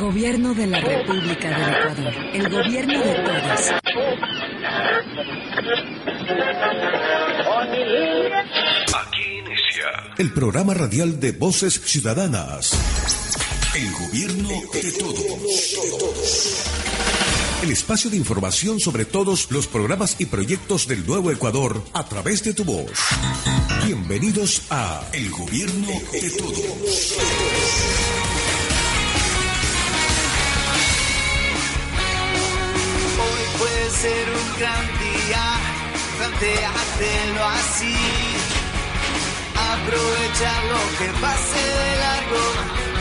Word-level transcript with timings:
Gobierno 0.00 0.54
de 0.54 0.66
la 0.66 0.80
República 0.80 1.48
del 1.48 1.74
Ecuador. 1.74 2.14
El 2.34 2.48
gobierno 2.48 3.00
de 3.00 3.14
todos. 3.14 3.70
Aquí 8.94 9.22
inicia 9.38 10.14
el 10.18 10.32
programa 10.32 10.74
radial 10.74 11.18
de 11.20 11.32
Voces 11.32 11.80
Ciudadanas. 11.84 12.72
El 13.74 13.92
gobierno 13.92 14.48
de 14.72 14.92
todos. 14.92 16.64
El 17.62 17.70
espacio 17.70 18.08
de 18.10 18.16
información 18.16 18.80
sobre 18.80 19.04
todos 19.04 19.50
los 19.50 19.66
programas 19.66 20.16
y 20.18 20.26
proyectos 20.26 20.88
del 20.88 21.06
Nuevo 21.06 21.30
Ecuador 21.30 21.82
a 21.92 22.08
través 22.08 22.42
de 22.42 22.54
tu 22.54 22.64
voz. 22.64 22.90
Bienvenidos 23.84 24.62
a 24.70 25.02
El 25.12 25.30
gobierno 25.30 25.88
de 26.12 26.30
todos. 26.30 27.16
Gran 34.60 34.86
día, 34.98 35.44
planteártelo 36.18 37.44
así. 37.60 37.96
Aprovechar 39.72 40.60
lo 40.72 40.82
que 40.98 41.08
pase 41.24 41.62
de 41.80 41.90
largo, 42.04 42.42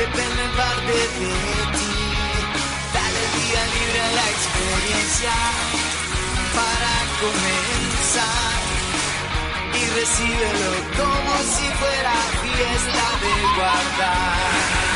depende 0.04 0.40
en 0.48 0.52
parte 0.62 0.94
de 0.94 1.08
ti. 1.20 1.36
Dale 2.96 3.24
día 3.40 3.62
libre 3.76 4.00
a 4.08 4.12
la 4.20 4.28
experiencia 4.36 5.36
para 6.60 6.94
comenzar. 7.24 8.60
Y 9.80 9.84
recíbelo 10.00 10.72
como 11.00 11.34
si 11.54 11.68
fuera 11.82 12.16
fiesta 12.42 13.06
de 13.24 13.34
guardar. 13.58 14.89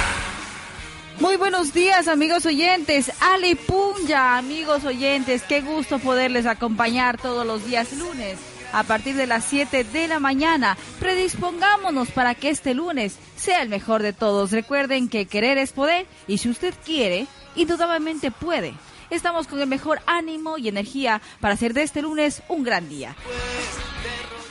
Muy 1.20 1.38
buenos 1.38 1.74
días, 1.74 2.08
amigos 2.08 2.46
oyentes. 2.46 3.12
Ale 3.22 3.56
Punja, 3.56 4.38
amigos 4.38 4.84
oyentes. 4.84 5.44
Qué 5.44 5.62
gusto 5.62 6.00
poderles 6.00 6.46
acompañar 6.46 7.22
todos 7.22 7.46
los 7.46 7.66
días 7.66 7.94
lunes 7.94 8.38
a 8.74 8.84
partir 8.84 9.16
de 9.16 9.28
las 9.28 9.46
7 9.46 9.84
de 9.84 10.08
la 10.08 10.20
mañana. 10.20 10.76
Predispongámonos 11.00 12.10
para 12.10 12.34
que 12.34 12.50
este 12.50 12.74
lunes 12.74 13.18
sea 13.36 13.62
el 13.62 13.70
mejor 13.70 14.02
de 14.02 14.14
todos. 14.14 14.52
Recuerden 14.52 15.08
que 15.08 15.28
querer 15.28 15.58
es 15.60 15.72
poder 15.72 16.08
y 16.28 16.40
si 16.40 16.50
usted 16.50 16.74
quiere, 16.84 17.28
indudablemente 17.56 18.32
puede. 18.32 18.74
Estamos 19.12 19.48
con 19.48 19.62
el 19.62 19.68
mejor 19.68 20.02
ánimo 20.08 20.58
y 20.58 20.68
energía 20.68 21.22
para 21.40 21.54
hacer 21.54 21.74
de 21.74 21.84
este 21.84 22.02
lunes 22.02 22.42
un 22.50 22.64
gran 22.64 22.90
día. 22.90 23.16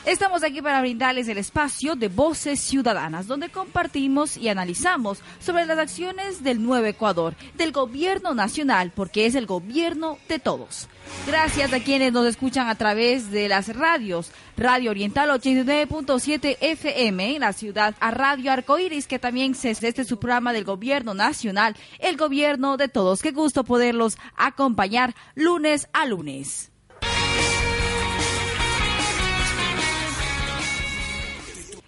Estamos 0.05 0.43
aquí 0.43 0.61
para 0.61 0.81
brindarles 0.81 1.29
el 1.29 1.39
espacio 1.39 1.95
de 1.95 2.09
Voces 2.09 2.59
Ciudadanas, 2.59 3.29
donde 3.29 3.51
compartimos 3.51 4.37
y 4.37 4.49
analizamos 4.49 5.21
sobre 5.39 5.65
las 5.65 5.79
acciones 5.79 6.43
del 6.43 6.61
nuevo 6.61 6.85
Ecuador, 6.87 7.37
del 7.55 7.71
gobierno 7.71 8.35
nacional, 8.35 8.91
porque 8.93 9.27
es 9.27 9.37
el 9.37 9.47
gobierno 9.47 10.19
de 10.29 10.41
todos. 10.41 10.89
Gracias 11.25 11.73
a 11.73 11.79
quienes 11.79 12.13
nos 12.13 12.27
escuchan 12.27 12.69
a 12.69 12.75
través 12.75 13.31
de 13.31 13.49
las 13.49 13.77
radios, 13.77 14.33
Radio 14.57 14.91
Oriental 14.91 15.31
89.7 15.31 16.57
FM 16.61 17.37
en 17.37 17.41
la 17.43 17.53
ciudad, 17.53 17.95
a 18.01 18.11
Radio 18.11 18.51
Arcoiris, 18.51 19.07
que 19.07 19.21
también 19.21 19.55
se 19.55 19.71
este 19.71 20.03
es 20.03 20.09
su 20.09 20.19
programa 20.19 20.53
del 20.53 20.65
gobierno 20.65 21.15
nacional, 21.15 21.77
el 22.01 22.17
gobierno 22.17 22.77
de 22.77 22.89
todos. 22.89 23.23
Qué 23.23 23.31
gusto 23.31 23.63
poderlos 23.63 24.19
acompañar 24.37 25.15
lunes 25.37 25.89
a 25.93 26.07
lunes. 26.07 26.72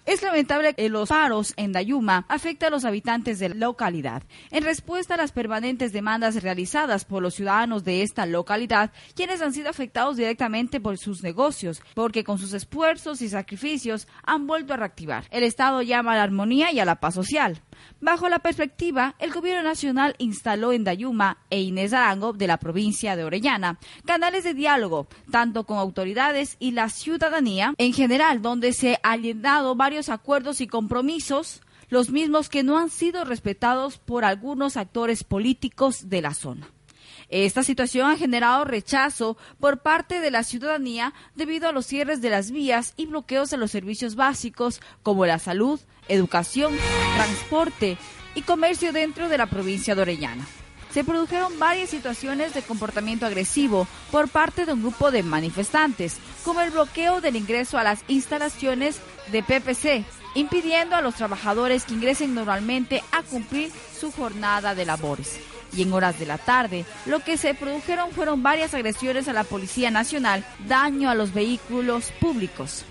Es 0.05 0.21
lamentable 0.21 0.75
que 0.75 0.87
los 0.87 1.09
paros 1.09 1.55
en 1.57 1.71
Dayuma 1.71 2.27
afecten 2.29 2.67
a 2.67 2.69
los 2.69 2.85
habitantes 2.85 3.39
de 3.39 3.49
la 3.49 3.55
localidad. 3.55 4.21
En 4.51 4.63
respuesta 4.63 5.15
a 5.15 5.17
las 5.17 5.31
permanentes 5.31 5.93
demandas 5.93 6.43
realizadas 6.43 7.05
por 7.05 7.23
los 7.23 7.33
ciudadanos 7.33 7.83
de 7.83 8.03
esta 8.03 8.27
localidad, 8.27 8.91
quienes 9.15 9.41
han 9.41 9.51
sido 9.51 9.67
afectados 9.67 10.17
directamente 10.17 10.79
por 10.79 10.99
sus 10.99 11.23
negocios, 11.23 11.81
porque 11.95 12.23
con 12.23 12.37
sus 12.37 12.53
esfuerzos 12.53 13.23
y 13.23 13.29
sacrificios 13.29 14.07
han 14.23 14.45
vuelto 14.45 14.75
a 14.75 14.77
reactivar. 14.77 15.25
El 15.31 15.41
Estado 15.41 15.81
llama 15.81 16.13
a 16.13 16.17
la 16.17 16.23
armonía 16.23 16.71
y 16.71 16.79
a 16.79 16.85
la 16.85 16.99
paz 16.99 17.15
social. 17.15 17.63
Bajo 18.01 18.29
la 18.29 18.39
perspectiva, 18.39 19.15
el 19.19 19.31
gobierno 19.31 19.63
nacional 19.63 20.15
instaló 20.17 20.71
en 20.71 20.83
Dayuma 20.83 21.37
e 21.49 21.61
Inés 21.61 21.93
Arango 21.93 22.33
de 22.33 22.47
la 22.47 22.57
provincia 22.57 23.15
de 23.15 23.23
Orellana 23.23 23.79
canales 24.05 24.43
de 24.43 24.53
diálogo, 24.53 25.07
tanto 25.31 25.65
con 25.65 25.77
autoridades 25.77 26.57
y 26.59 26.71
la 26.71 26.89
ciudadanía 26.89 27.73
en 27.77 27.93
general, 27.93 28.41
donde 28.41 28.73
se 28.73 28.99
han 29.03 29.21
llenado 29.21 29.75
varios 29.75 30.09
acuerdos 30.09 30.61
y 30.61 30.67
compromisos, 30.67 31.61
los 31.89 32.09
mismos 32.09 32.49
que 32.49 32.63
no 32.63 32.77
han 32.77 32.89
sido 32.89 33.25
respetados 33.25 33.97
por 33.97 34.25
algunos 34.25 34.77
actores 34.77 35.23
políticos 35.23 36.09
de 36.09 36.21
la 36.21 36.33
zona. 36.33 36.67
Esta 37.29 37.63
situación 37.63 38.09
ha 38.09 38.17
generado 38.17 38.65
rechazo 38.65 39.37
por 39.59 39.81
parte 39.81 40.19
de 40.19 40.31
la 40.31 40.43
ciudadanía 40.43 41.13
debido 41.35 41.67
a 41.67 41.71
los 41.71 41.85
cierres 41.85 42.21
de 42.21 42.29
las 42.29 42.51
vías 42.51 42.93
y 42.97 43.07
bloqueos 43.07 43.49
de 43.49 43.57
los 43.57 43.71
servicios 43.71 44.15
básicos 44.15 44.79
como 45.01 45.25
la 45.25 45.39
salud, 45.39 45.79
educación, 46.07 46.75
transporte 47.15 47.97
y 48.35 48.41
comercio 48.41 48.91
dentro 48.91 49.29
de 49.29 49.37
la 49.37 49.47
provincia 49.47 49.95
de 49.95 50.01
Orellana. 50.01 50.45
Se 50.95 51.03
produjeron 51.03 51.59
varias 51.59 51.89
situaciones 51.89 52.53
de 52.53 52.61
comportamiento 52.61 53.25
agresivo 53.25 53.85
por 54.11 54.29
parte 54.29 54.65
de 54.65 54.71
un 54.71 54.81
grupo 54.81 55.11
de 55.11 55.23
manifestantes, 55.23 56.15
como 56.45 56.61
el 56.61 56.71
bloqueo 56.71 57.19
del 57.19 57.35
ingreso 57.35 57.77
a 57.77 57.83
las 57.83 58.05
instalaciones 58.07 58.99
de 59.29 59.43
PPC, 59.43 60.05
impidiendo 60.35 60.95
a 60.95 61.01
los 61.01 61.15
trabajadores 61.15 61.83
que 61.83 61.95
ingresen 61.95 62.33
normalmente 62.33 63.03
a 63.11 63.23
cumplir 63.23 63.71
su 63.99 64.11
jornada 64.11 64.73
de 64.73 64.85
labores. 64.85 65.37
Y 65.75 65.81
en 65.81 65.91
horas 65.91 66.17
de 66.17 66.27
la 66.27 66.37
tarde, 66.37 66.85
lo 67.05 67.19
que 67.19 67.37
se 67.37 67.53
produjeron 67.53 68.11
fueron 68.11 68.41
varias 68.41 68.73
agresiones 68.73 69.27
a 69.27 69.33
la 69.33 69.43
Policía 69.43 69.91
Nacional, 69.91 70.45
daño 70.65 71.09
a 71.09 71.15
los 71.15 71.33
vehículos 71.33 72.13
públicos. 72.21 72.85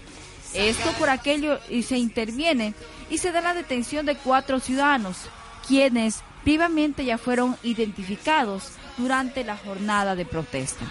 Esto 0.52 0.92
por 0.98 1.10
aquello 1.10 1.58
y 1.68 1.82
se 1.82 1.96
interviene 1.96 2.74
y 3.10 3.18
se 3.18 3.32
da 3.32 3.40
la 3.40 3.54
detención 3.54 4.06
de 4.06 4.16
cuatro 4.16 4.60
ciudadanos, 4.60 5.16
quienes 5.66 6.22
vivamente 6.44 7.04
ya 7.04 7.18
fueron 7.18 7.56
identificados 7.62 8.72
durante 8.96 9.44
la 9.44 9.56
jornada 9.56 10.14
de 10.14 10.24
protesta. 10.24 10.84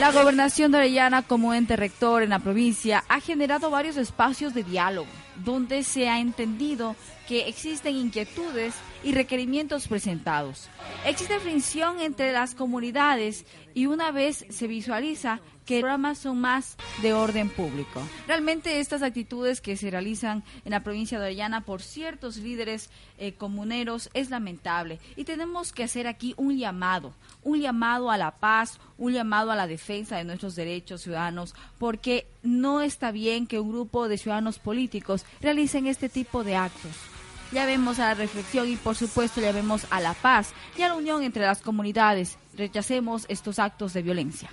La 0.00 0.10
gobernación 0.10 0.72
de 0.72 0.78
Orellana 0.78 1.22
como 1.22 1.54
ente 1.54 1.76
rector 1.76 2.24
en 2.24 2.30
la 2.30 2.40
provincia 2.40 3.04
ha 3.08 3.20
generado 3.20 3.70
varios 3.70 3.96
espacios 3.96 4.52
de 4.52 4.64
diálogo, 4.64 5.08
donde 5.44 5.84
se 5.84 6.08
ha 6.08 6.18
entendido 6.18 6.96
que 7.28 7.48
existen 7.48 7.94
inquietudes 7.94 8.74
y 9.04 9.12
requerimientos 9.12 9.86
presentados. 9.86 10.68
Existe 11.06 11.38
fricción 11.38 12.00
entre 12.00 12.32
las 12.32 12.56
comunidades 12.56 13.46
y 13.72 13.86
una 13.86 14.10
vez 14.10 14.44
se 14.50 14.66
visualiza 14.66 15.40
que 15.64 15.80
programas 15.80 16.18
son 16.18 16.40
más 16.40 16.76
de 17.02 17.14
orden 17.14 17.48
público. 17.48 18.02
Realmente 18.26 18.80
estas 18.80 19.02
actitudes 19.02 19.60
que 19.60 19.76
se 19.76 19.90
realizan 19.90 20.44
en 20.64 20.72
la 20.72 20.80
provincia 20.80 21.18
de 21.18 21.26
Orellana 21.26 21.62
por 21.62 21.82
ciertos 21.82 22.36
líderes 22.36 22.90
eh, 23.18 23.34
comuneros 23.34 24.10
es 24.14 24.30
lamentable 24.30 24.98
y 25.16 25.24
tenemos 25.24 25.72
que 25.72 25.84
hacer 25.84 26.06
aquí 26.06 26.34
un 26.36 26.56
llamado, 26.56 27.14
un 27.42 27.60
llamado 27.60 28.10
a 28.10 28.16
la 28.16 28.32
paz, 28.32 28.78
un 28.98 29.12
llamado 29.12 29.50
a 29.50 29.56
la 29.56 29.66
defensa 29.66 30.16
de 30.16 30.24
nuestros 30.24 30.54
derechos 30.54 31.02
ciudadanos, 31.02 31.54
porque 31.78 32.26
no 32.42 32.80
está 32.80 33.10
bien 33.10 33.46
que 33.46 33.60
un 33.60 33.70
grupo 33.70 34.08
de 34.08 34.18
ciudadanos 34.18 34.58
políticos 34.58 35.24
realicen 35.40 35.86
este 35.86 36.08
tipo 36.08 36.44
de 36.44 36.56
actos. 36.56 36.92
Ya 37.52 37.62
a 37.62 37.98
la 37.98 38.14
reflexión 38.14 38.68
y 38.68 38.74
por 38.74 38.96
supuesto 38.96 39.40
ya 39.40 39.52
vemos 39.52 39.86
a 39.90 40.00
la 40.00 40.14
paz 40.14 40.52
y 40.76 40.82
a 40.82 40.88
la 40.88 40.94
unión 40.94 41.22
entre 41.22 41.44
las 41.44 41.62
comunidades. 41.62 42.36
Rechacemos 42.56 43.26
estos 43.28 43.60
actos 43.60 43.92
de 43.92 44.02
violencia. 44.02 44.50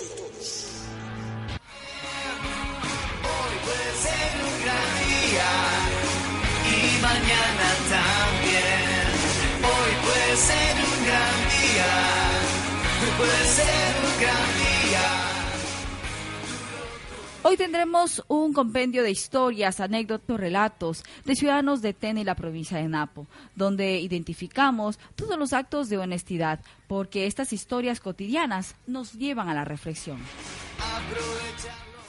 Hoy 3.23 3.55
puede 3.65 3.89
ser 4.05 4.29
un 4.43 4.55
gran 4.63 4.89
día 5.05 5.51
y 6.71 7.01
mañana 7.01 7.67
también. 7.89 9.07
Hoy 9.61 9.91
puede 10.05 10.33
ser 10.37 10.73
un 10.75 11.05
gran 11.05 11.35
día. 11.53 11.91
Hoy 13.01 13.11
puede 13.17 13.43
ser 13.53 13.89
un 14.03 14.21
gran 14.21 14.57
día. 14.57 14.72
Hoy 17.45 17.57
tendremos 17.57 18.23
un 18.29 18.53
compendio 18.53 19.03
de 19.03 19.11
historias, 19.11 19.81
anécdotas, 19.81 20.39
relatos 20.39 21.03
de 21.25 21.35
ciudadanos 21.35 21.81
de 21.81 21.93
Tena 21.93 22.21
y 22.21 22.23
la 22.23 22.35
provincia 22.35 22.77
de 22.77 22.87
Napo, 22.87 23.27
donde 23.53 23.99
identificamos 23.99 24.97
todos 25.15 25.37
los 25.37 25.51
actos 25.51 25.89
de 25.89 25.97
honestidad, 25.97 26.61
porque 26.87 27.27
estas 27.27 27.51
historias 27.51 27.99
cotidianas 27.99 28.75
nos 28.87 29.11
llevan 29.11 29.49
a 29.49 29.53
la 29.53 29.65
reflexión. 29.65 30.19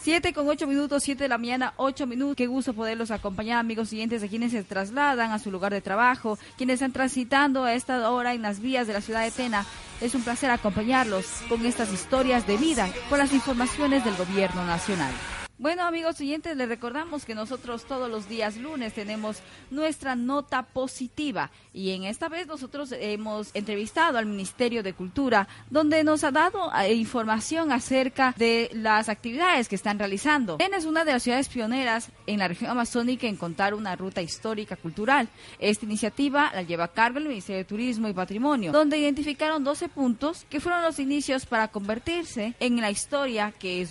Siete 0.05 0.35
con 0.35 0.47
ocho 0.51 0.67
minutos, 0.67 1.03
siete 1.03 1.25
de 1.25 1.29
la 1.31 1.39
mañana, 1.39 1.73
ocho 1.79 2.07
minutos. 2.07 2.37
Qué 2.37 2.47
gusto 2.47 2.75
poderlos 2.75 3.11
acompañar, 3.11 3.59
amigos 3.59 3.89
siguientes, 3.89 4.21
de 4.21 4.29
quienes 4.29 4.53
se 4.53 4.63
trasladan 4.63 5.33
a 5.33 5.39
su 5.39 5.51
lugar 5.51 5.73
de 5.73 5.81
trabajo, 5.81 6.39
quienes 6.59 6.75
están 6.75 6.93
transitando 6.93 7.65
a 7.65 7.73
esta 7.73 8.11
hora 8.11 8.35
en 8.35 8.43
las 8.43 8.61
vías 8.61 8.87
de 8.87 8.93
la 8.93 9.01
ciudad 9.01 9.25
de 9.25 9.31
Tena. 9.31 9.65
Es 10.03 10.15
un 10.15 10.21
placer 10.21 10.51
acompañarlos 10.51 11.25
con 11.49 11.65
estas 11.65 11.91
historias 11.91 12.47
de 12.47 12.59
vida, 12.59 12.87
con 13.09 13.19
las 13.19 13.33
informaciones 13.33 14.05
del 14.05 14.15
gobierno 14.17 14.67
nacional. 14.67 15.15
Bueno, 15.57 15.85
amigos 15.85 16.17
siguientes, 16.17 16.57
les 16.57 16.69
recordamos 16.69 17.25
que 17.25 17.37
nosotros 17.37 17.85
todos 17.85 18.11
los 18.11 18.29
días 18.29 18.57
lunes 18.57 18.93
tenemos 18.93 19.39
nuestra 19.71 20.17
nota 20.17 20.65
positiva 20.65 21.53
y 21.73 21.91
en 21.91 22.03
esta 22.03 22.29
vez 22.29 22.49
nosotros 22.49 22.91
hemos 22.91 23.55
entrevistado 23.55 24.19
al 24.19 24.27
Ministerio 24.27 24.83
de 24.83 24.95
Cultura 24.95 25.47
donde 25.71 26.03
nos 26.03 26.25
ha 26.25 26.33
dado 26.33 26.73
eh, 26.75 26.95
información 26.95 27.71
acerca 27.71 28.35
de 28.37 28.69
las 28.73 29.09
actividades 29.09 29.69
que 29.69 29.77
están 29.77 30.01
realizando. 30.01 30.57
En 30.59 30.75
es 30.75 30.87
una 30.87 31.05
de 31.05 31.13
las 31.13 31.23
ciudades 31.23 31.49
pioneras 31.49 32.09
en 32.27 32.41
la 32.41 32.49
región 32.49 32.73
amazónica 32.73 33.29
en 33.29 33.37
contar 33.37 33.75
una 33.75 33.95
ruta 33.95 34.23
histórica 34.23 34.75
cultural. 34.75 35.29
Esta 35.61 35.85
iniciativa 35.85 36.51
la 36.53 36.63
lleva 36.63 36.85
a 36.85 36.89
cargo 36.89 37.19
el 37.19 37.29
Ministerio 37.29 37.59
de 37.59 37.65
Turismo 37.65 38.09
y 38.09 38.13
Patrimonio, 38.13 38.73
donde 38.73 38.99
identificaron 38.99 39.63
12 39.63 39.89
puntos 39.89 40.47
que 40.51 40.59
fueron 40.59 40.83
los 40.83 40.99
inicios 40.99 41.47
para 41.47 41.69
convertirse 41.69 42.55
en 42.59 42.81
la 42.81 42.91
historia 42.91 43.53
que 43.57 43.83
es 43.83 43.91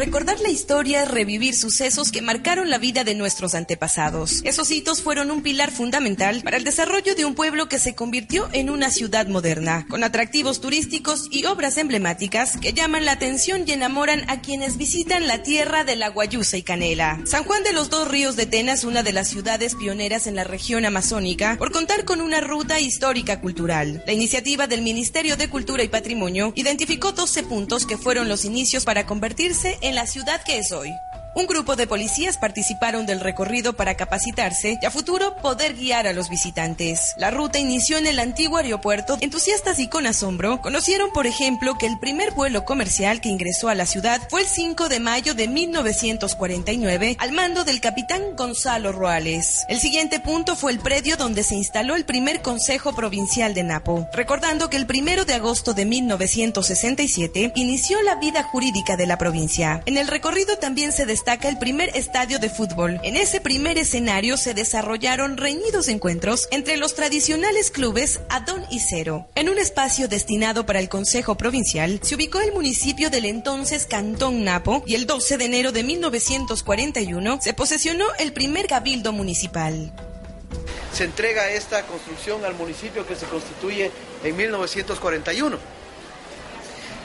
Recordar 0.00 0.40
la 0.40 0.48
historia 0.48 1.04
revivir 1.04 1.54
sucesos 1.54 2.10
que 2.10 2.22
marcaron 2.22 2.70
la 2.70 2.78
vida 2.78 3.04
de 3.04 3.14
nuestros 3.14 3.54
antepasados. 3.54 4.40
Esos 4.44 4.70
hitos 4.70 5.02
fueron 5.02 5.30
un 5.30 5.42
pilar 5.42 5.70
fundamental 5.70 6.40
para 6.42 6.56
el 6.56 6.64
desarrollo 6.64 7.14
de 7.14 7.26
un 7.26 7.34
pueblo 7.34 7.68
que 7.68 7.78
se 7.78 7.94
convirtió 7.94 8.48
en 8.54 8.70
una 8.70 8.90
ciudad 8.90 9.26
moderna, 9.26 9.84
con 9.90 10.02
atractivos 10.02 10.62
turísticos 10.62 11.28
y 11.30 11.44
obras 11.44 11.76
emblemáticas 11.76 12.56
que 12.56 12.72
llaman 12.72 13.04
la 13.04 13.12
atención 13.12 13.64
y 13.66 13.72
enamoran 13.72 14.24
a 14.30 14.40
quienes 14.40 14.78
visitan 14.78 15.26
la 15.26 15.42
tierra 15.42 15.84
de 15.84 15.96
la 15.96 16.08
Guayusa 16.08 16.56
y 16.56 16.62
Canela. 16.62 17.20
San 17.26 17.44
Juan 17.44 17.62
de 17.62 17.74
los 17.74 17.90
Dos 17.90 18.08
Ríos 18.08 18.36
de 18.36 18.46
Tena 18.46 18.72
es 18.72 18.84
una 18.84 19.02
de 19.02 19.12
las 19.12 19.28
ciudades 19.28 19.74
pioneras 19.74 20.26
en 20.26 20.34
la 20.34 20.44
región 20.44 20.86
amazónica 20.86 21.56
por 21.58 21.72
contar 21.72 22.06
con 22.06 22.22
una 22.22 22.40
ruta 22.40 22.80
histórica 22.80 23.42
cultural. 23.42 24.02
La 24.06 24.14
iniciativa 24.14 24.66
del 24.66 24.80
Ministerio 24.80 25.36
de 25.36 25.50
Cultura 25.50 25.82
y 25.82 25.88
Patrimonio 25.88 26.54
identificó 26.56 27.12
12 27.12 27.42
puntos 27.42 27.84
que 27.84 27.98
fueron 27.98 28.30
los 28.30 28.46
inicios 28.46 28.86
para 28.86 29.04
convertirse 29.04 29.76
en 29.82 29.89
la 29.94 30.06
ciudad 30.06 30.40
que 30.42 30.58
es 30.58 30.72
hoy. 30.72 30.98
Un 31.32 31.46
grupo 31.46 31.76
de 31.76 31.86
policías 31.86 32.38
participaron 32.38 33.06
del 33.06 33.20
recorrido 33.20 33.74
para 33.74 33.94
capacitarse 33.94 34.78
y 34.82 34.84
a 34.84 34.90
futuro 34.90 35.36
poder 35.36 35.74
guiar 35.74 36.08
a 36.08 36.12
los 36.12 36.28
visitantes. 36.28 37.14
La 37.16 37.30
ruta 37.30 37.60
inició 37.60 37.98
en 37.98 38.08
el 38.08 38.18
antiguo 38.18 38.58
aeropuerto. 38.58 39.16
Entusiastas 39.20 39.78
y 39.78 39.86
con 39.86 40.06
asombro 40.06 40.60
conocieron, 40.60 41.12
por 41.12 41.28
ejemplo, 41.28 41.78
que 41.78 41.86
el 41.86 42.00
primer 42.00 42.32
vuelo 42.32 42.64
comercial 42.64 43.20
que 43.20 43.28
ingresó 43.28 43.68
a 43.68 43.76
la 43.76 43.86
ciudad 43.86 44.20
fue 44.28 44.40
el 44.40 44.48
5 44.48 44.88
de 44.88 44.98
mayo 44.98 45.34
de 45.34 45.46
1949 45.46 47.16
al 47.20 47.30
mando 47.30 47.62
del 47.62 47.80
capitán 47.80 48.34
Gonzalo 48.36 48.90
Roales. 48.90 49.64
El 49.68 49.78
siguiente 49.78 50.18
punto 50.18 50.56
fue 50.56 50.72
el 50.72 50.80
predio 50.80 51.16
donde 51.16 51.44
se 51.44 51.54
instaló 51.54 51.94
el 51.94 52.04
primer 52.04 52.42
Consejo 52.42 52.92
Provincial 52.92 53.54
de 53.54 53.62
Napo, 53.62 54.08
recordando 54.12 54.68
que 54.68 54.78
el 54.78 54.86
1 54.90 55.24
de 55.24 55.34
agosto 55.34 55.74
de 55.74 55.84
1967 55.84 57.52
inició 57.54 58.02
la 58.02 58.16
vida 58.16 58.42
jurídica 58.42 58.96
de 58.96 59.06
la 59.06 59.16
provincia. 59.16 59.82
En 59.86 59.96
el 59.96 60.08
recorrido 60.08 60.56
también 60.58 60.92
se 60.92 61.06
destaca 61.20 61.50
el 61.50 61.58
primer 61.58 61.94
estadio 61.94 62.38
de 62.38 62.48
fútbol. 62.48 62.98
En 63.02 63.14
ese 63.14 63.42
primer 63.42 63.76
escenario 63.76 64.38
se 64.38 64.54
desarrollaron 64.54 65.36
reñidos 65.36 65.88
encuentros 65.88 66.48
entre 66.50 66.78
los 66.78 66.94
tradicionales 66.94 67.70
clubes 67.70 68.20
Adón 68.30 68.64
y 68.70 68.80
Cero. 68.80 69.28
En 69.34 69.50
un 69.50 69.58
espacio 69.58 70.08
destinado 70.08 70.64
para 70.64 70.78
el 70.80 70.88
Consejo 70.88 71.36
Provincial 71.36 72.00
se 72.02 72.14
ubicó 72.14 72.40
el 72.40 72.54
municipio 72.54 73.10
del 73.10 73.26
entonces 73.26 73.84
Cantón 73.84 74.44
Napo 74.44 74.82
y 74.86 74.94
el 74.94 75.06
12 75.06 75.36
de 75.36 75.44
enero 75.44 75.72
de 75.72 75.82
1941 75.82 77.38
se 77.42 77.52
posesionó 77.52 78.06
el 78.18 78.32
primer 78.32 78.66
cabildo 78.66 79.12
municipal. 79.12 79.92
Se 80.94 81.04
entrega 81.04 81.50
esta 81.50 81.82
construcción 81.82 82.46
al 82.46 82.54
municipio 82.54 83.06
que 83.06 83.14
se 83.14 83.26
constituye 83.26 83.90
en 84.24 84.36
1941 84.38 85.79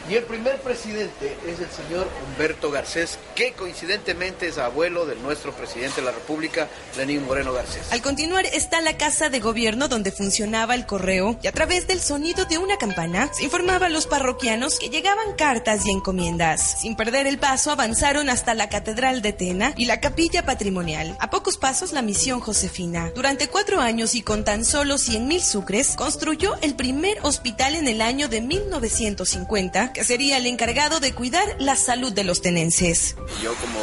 y 0.09 0.15
el 0.15 0.23
primer 0.23 0.57
presidente 0.59 1.35
es 1.47 1.59
el 1.59 1.69
señor 1.69 2.07
Humberto 2.23 2.69
Garcés, 2.69 3.17
que 3.33 3.53
coincidentemente 3.53 4.47
es 4.47 4.57
abuelo 4.57 5.05
del 5.05 5.21
nuestro 5.23 5.51
presidente 5.51 6.01
de 6.01 6.05
la 6.05 6.11
República, 6.11 6.67
Lenín 6.95 7.25
Moreno 7.25 7.53
Garcés. 7.53 7.91
Al 7.91 8.01
continuar 8.01 8.45
está 8.45 8.81
la 8.81 8.97
casa 8.97 9.29
de 9.29 9.39
gobierno 9.39 9.87
donde 9.87 10.11
funcionaba 10.11 10.75
el 10.75 10.85
correo 10.85 11.39
y 11.41 11.47
a 11.47 11.51
través 11.51 11.87
del 11.87 11.99
sonido 12.01 12.45
de 12.45 12.57
una 12.59 12.77
campana 12.77 13.29
se 13.33 13.45
informaba 13.45 13.87
a 13.87 13.89
los 13.89 14.05
parroquianos 14.05 14.77
que 14.77 14.89
llegaban 14.89 15.33
cartas 15.37 15.85
y 15.85 15.91
encomiendas. 15.91 16.81
Sin 16.81 16.95
perder 16.95 17.25
el 17.25 17.39
paso 17.39 17.71
avanzaron 17.71 18.29
hasta 18.29 18.53
la 18.53 18.69
Catedral 18.69 19.21
de 19.21 19.33
Tena 19.33 19.73
y 19.75 19.85
la 19.85 19.99
Capilla 20.01 20.45
Patrimonial. 20.45 21.17
A 21.19 21.29
pocos 21.31 21.57
pasos 21.57 21.93
la 21.93 22.03
misión 22.03 22.41
Josefina. 22.41 23.11
Durante 23.15 23.47
cuatro 23.47 23.81
años 23.81 24.13
y 24.13 24.21
con 24.21 24.43
tan 24.43 24.65
solo 24.65 24.97
100 24.97 25.27
mil 25.27 25.41
sucres 25.41 25.95
construyó 25.95 26.55
el 26.61 26.75
primer 26.75 27.17
hospital 27.23 27.75
en 27.75 27.87
el 27.87 28.01
año 28.01 28.27
de 28.27 28.41
1950 28.41 29.94
que 29.95 30.03
sería 30.03 30.37
el 30.37 30.45
encargado 30.45 30.99
de 30.99 31.13
cuidar 31.13 31.55
la 31.57 31.77
salud 31.77 32.11
de 32.11 32.25
los 32.25 32.41
tenenses. 32.41 33.15
Yo 33.41 33.55
como 33.55 33.79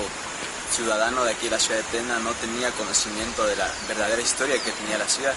ciudadano 0.71 1.25
de 1.25 1.33
aquí 1.33 1.47
de 1.47 1.53
la 1.53 1.59
ciudad 1.59 1.81
de 1.81 1.99
Tena 1.99 2.19
no 2.19 2.33
tenía 2.33 2.71
conocimiento 2.73 3.47
de 3.47 3.57
la 3.57 3.69
verdadera 3.89 4.21
historia 4.21 4.57
que 4.63 4.71
tenía 4.73 4.99
la 4.99 5.09
ciudad 5.09 5.33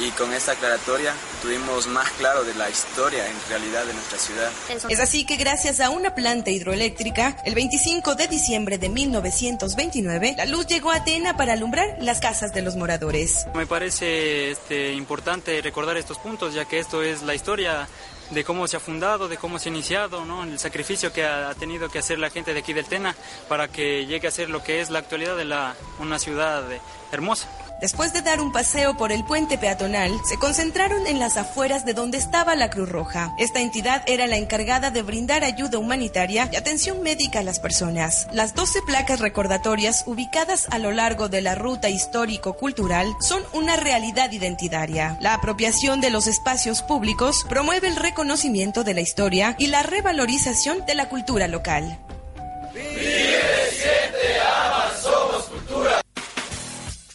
y 0.00 0.10
con 0.12 0.32
esta 0.32 0.52
aclaratoria 0.52 1.12
tuvimos 1.42 1.86
más 1.86 2.10
claro 2.12 2.44
de 2.44 2.54
la 2.54 2.70
historia 2.70 3.26
en 3.26 3.36
realidad 3.50 3.84
de 3.84 3.92
nuestra 3.92 4.18
ciudad. 4.18 4.50
Es 4.88 5.00
así 5.00 5.26
que 5.26 5.36
gracias 5.36 5.80
a 5.80 5.90
una 5.90 6.14
planta 6.14 6.50
hidroeléctrica, 6.50 7.36
el 7.44 7.54
25 7.54 8.14
de 8.14 8.26
diciembre 8.26 8.78
de 8.78 8.88
1929, 8.88 10.34
la 10.38 10.46
luz 10.46 10.66
llegó 10.66 10.90
a 10.90 11.04
Tena 11.04 11.36
para 11.36 11.52
alumbrar 11.52 11.98
las 12.00 12.20
casas 12.20 12.54
de 12.54 12.62
los 12.62 12.76
moradores. 12.76 13.46
Me 13.54 13.66
parece 13.66 14.52
este, 14.52 14.94
importante 14.94 15.60
recordar 15.60 15.98
estos 15.98 16.18
puntos, 16.18 16.54
ya 16.54 16.64
que 16.64 16.78
esto 16.78 17.02
es 17.02 17.22
la 17.22 17.34
historia 17.34 17.86
de 18.30 18.44
cómo 18.44 18.66
se 18.66 18.76
ha 18.76 18.80
fundado, 18.80 19.28
de 19.28 19.36
cómo 19.36 19.58
se 19.58 19.68
ha 19.68 19.72
iniciado, 19.72 20.24
¿no? 20.24 20.44
el 20.44 20.58
sacrificio 20.58 21.12
que 21.12 21.24
ha 21.24 21.54
tenido 21.54 21.88
que 21.88 21.98
hacer 21.98 22.18
la 22.18 22.30
gente 22.30 22.52
de 22.52 22.60
aquí 22.60 22.72
del 22.72 22.86
Tena 22.86 23.14
para 23.48 23.68
que 23.68 24.06
llegue 24.06 24.28
a 24.28 24.30
ser 24.30 24.50
lo 24.50 24.62
que 24.62 24.80
es 24.80 24.90
la 24.90 25.00
actualidad 25.00 25.36
de 25.36 25.44
la, 25.44 25.74
una 25.98 26.18
ciudad 26.18 26.64
hermosa. 27.12 27.48
Después 27.80 28.12
de 28.12 28.20
dar 28.20 28.40
un 28.40 28.52
paseo 28.52 28.96
por 28.96 29.10
el 29.10 29.24
puente 29.24 29.56
peatonal, 29.56 30.12
se 30.28 30.36
concentraron 30.36 31.06
en 31.06 31.18
las 31.18 31.38
afueras 31.38 31.86
de 31.86 31.94
donde 31.94 32.18
estaba 32.18 32.54
la 32.54 32.68
Cruz 32.68 32.90
Roja. 32.90 33.34
Esta 33.38 33.60
entidad 33.60 34.02
era 34.06 34.26
la 34.26 34.36
encargada 34.36 34.90
de 34.90 35.00
brindar 35.00 35.44
ayuda 35.44 35.78
humanitaria 35.78 36.50
y 36.52 36.56
atención 36.56 37.02
médica 37.02 37.38
a 37.38 37.42
las 37.42 37.58
personas. 37.58 38.28
Las 38.32 38.54
12 38.54 38.82
placas 38.82 39.20
recordatorias 39.20 40.04
ubicadas 40.06 40.66
a 40.70 40.78
lo 40.78 40.92
largo 40.92 41.30
de 41.30 41.40
la 41.40 41.54
ruta 41.54 41.88
histórico-cultural 41.88 43.16
son 43.20 43.42
una 43.54 43.76
realidad 43.76 44.30
identitaria. 44.30 45.16
La 45.20 45.32
apropiación 45.32 46.02
de 46.02 46.10
los 46.10 46.26
espacios 46.26 46.82
públicos 46.82 47.46
promueve 47.48 47.88
el 47.88 47.96
reconocimiento 47.96 48.84
de 48.84 48.92
la 48.92 49.00
historia 49.00 49.56
y 49.58 49.68
la 49.68 49.82
revalorización 49.82 50.84
de 50.84 50.94
la 50.94 51.08
cultura 51.08 51.48
local. 51.48 51.98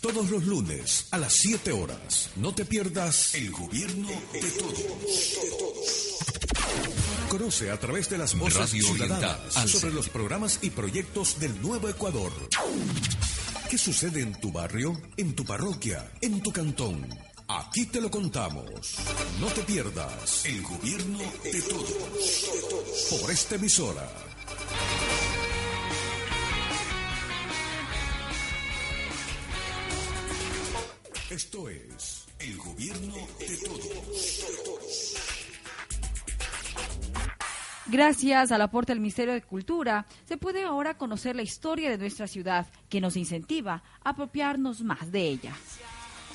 Todos 0.06 0.30
los 0.30 0.46
lunes 0.46 1.08
a 1.10 1.18
las 1.18 1.34
7 1.34 1.72
horas. 1.72 2.30
No 2.36 2.54
te 2.54 2.64
pierdas 2.64 3.34
El 3.34 3.50
Gobierno 3.50 4.08
de 4.32 4.52
Todos. 4.52 6.20
Conoce 7.28 7.72
a 7.72 7.80
través 7.80 8.08
de 8.12 8.20
las 8.20 8.38
voces 8.38 8.70
ciudadanas 8.70 9.52
sobre 9.68 9.92
los 9.96 10.10
programas 10.10 10.60
y 10.62 10.70
proyectos 10.70 11.40
del 11.40 11.60
Nuevo 11.60 11.90
Ecuador. 11.90 12.32
¿Qué 13.68 13.80
sucede 13.80 14.22
en 14.22 14.40
tu 14.40 14.52
barrio, 14.52 14.96
en 15.18 15.34
tu 15.34 15.44
parroquia, 15.44 16.12
en 16.22 16.40
tu 16.40 16.52
cantón? 16.52 17.10
Aquí 17.48 17.88
te 17.88 18.00
lo 18.00 18.12
contamos. 18.12 18.98
No 19.40 19.48
te 19.48 19.62
pierdas 19.64 20.46
El 20.46 20.62
Gobierno 20.62 21.18
de 21.44 21.62
Todos. 21.64 22.46
Por 23.10 23.32
esta 23.32 23.56
emisora. 23.56 24.08
Esto 31.36 31.68
es 31.68 32.26
el 32.40 32.56
gobierno 32.56 33.14
de 33.38 33.58
todos. 33.66 35.16
Gracias 37.88 38.54
al 38.54 38.62
aporte 38.62 38.94
del 38.94 39.02
Ministerio 39.02 39.34
de 39.34 39.42
Cultura, 39.42 40.06
se 40.24 40.38
puede 40.38 40.64
ahora 40.64 40.98
conocer 40.98 41.36
la 41.36 41.42
historia 41.42 41.90
de 41.90 41.98
nuestra 41.98 42.28
ciudad, 42.28 42.68
que 42.88 43.02
nos 43.02 43.18
incentiva 43.18 43.84
a 44.02 44.12
apropiarnos 44.12 44.82
más 44.82 45.12
de 45.12 45.28
ella. 45.28 45.54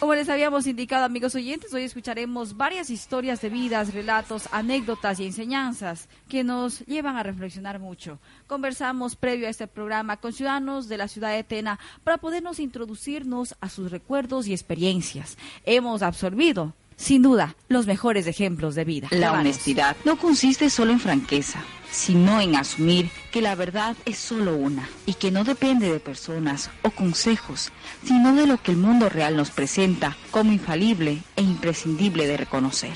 Como 0.01 0.15
les 0.15 0.31
habíamos 0.31 0.67
indicado, 0.67 1.05
amigos 1.05 1.35
oyentes, 1.35 1.75
hoy 1.75 1.83
escucharemos 1.83 2.57
varias 2.57 2.89
historias 2.89 3.43
de 3.43 3.51
vidas, 3.51 3.93
relatos, 3.93 4.49
anécdotas 4.51 5.21
y 5.21 5.27
enseñanzas 5.27 6.09
que 6.27 6.43
nos 6.43 6.81
llevan 6.87 7.19
a 7.19 7.23
reflexionar 7.23 7.79
mucho. 7.79 8.19
Conversamos 8.47 9.15
previo 9.15 9.47
a 9.47 9.51
este 9.51 9.67
programa 9.67 10.17
con 10.17 10.33
ciudadanos 10.33 10.89
de 10.89 10.97
la 10.97 11.07
ciudad 11.07 11.33
de 11.33 11.45
Tena 11.45 11.79
para 12.03 12.17
podernos 12.17 12.61
introducirnos 12.61 13.57
a 13.61 13.69
sus 13.69 13.91
recuerdos 13.91 14.47
y 14.47 14.53
experiencias. 14.53 15.37
Hemos 15.67 16.01
absorbido 16.01 16.73
sin 16.97 17.23
duda, 17.23 17.57
los 17.69 17.87
mejores 17.87 18.27
ejemplos 18.27 18.75
de 18.75 18.85
vida. 18.85 19.09
La 19.11 19.33
honestidad 19.33 19.97
no 20.05 20.17
consiste 20.17 20.69
solo 20.69 20.93
en 20.93 21.01
franqueza, 21.01 21.63
sino 21.91 22.41
en 22.41 22.57
asumir 22.57 23.11
que 23.31 23.43
la 23.43 23.55
verdad 23.55 23.97
es 24.05 24.19
solo 24.19 24.57
una 24.57 24.89
y 25.07 25.15
que 25.15 25.31
no 25.31 25.45
depende 25.45 25.93
de 25.93 26.01
personas 26.01 26.71
o 26.83 26.91
consejos, 26.91 27.73
sino 28.05 28.35
de 28.35 28.47
lo 28.47 28.63
que 28.63 28.73
el 28.73 28.77
mundo 28.77 29.09
real 29.09 29.37
nos 29.37 29.51
presenta 29.51 30.17
como 30.31 30.53
infalible 30.53 31.23
e 31.37 31.43
imprescindible 31.43 32.27
de 32.27 32.37
reconocer. 32.37 32.95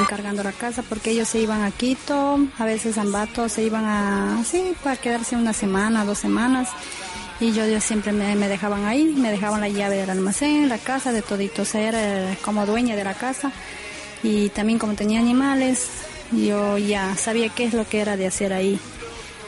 encargando 0.00 0.42
la 0.42 0.52
casa 0.52 0.82
porque 0.82 1.10
ellos 1.10 1.28
se 1.28 1.40
iban 1.40 1.62
a 1.62 1.70
Quito, 1.70 2.38
a 2.58 2.64
veces 2.64 2.98
a 2.98 3.02
Ambato, 3.02 3.48
se 3.48 3.62
iban 3.62 3.84
a, 3.84 4.42
sí, 4.44 4.74
para 4.82 4.96
quedarse 4.96 5.36
una 5.36 5.52
semana, 5.52 6.04
dos 6.04 6.18
semanas. 6.18 6.68
Y 7.40 7.52
yo, 7.52 7.66
yo 7.66 7.80
siempre 7.80 8.12
me, 8.12 8.48
dejaban 8.48 8.84
ahí, 8.84 9.04
me 9.04 9.30
dejaban 9.30 9.60
la 9.60 9.68
llave 9.68 9.96
del 9.96 10.10
almacén, 10.10 10.68
la 10.68 10.78
casa, 10.78 11.12
de 11.12 11.22
todito, 11.22 11.64
ser 11.64 11.94
eh, 11.96 12.38
como 12.44 12.64
dueña 12.64 12.96
de 12.96 13.04
la 13.04 13.14
casa. 13.14 13.50
Y 14.22 14.50
también 14.50 14.78
como 14.78 14.94
tenía 14.94 15.20
animales, 15.20 15.88
yo 16.32 16.78
ya 16.78 17.16
sabía 17.16 17.48
qué 17.48 17.64
es 17.64 17.74
lo 17.74 17.86
que 17.86 18.00
era 18.00 18.16
de 18.16 18.26
hacer 18.26 18.52
ahí. 18.52 18.78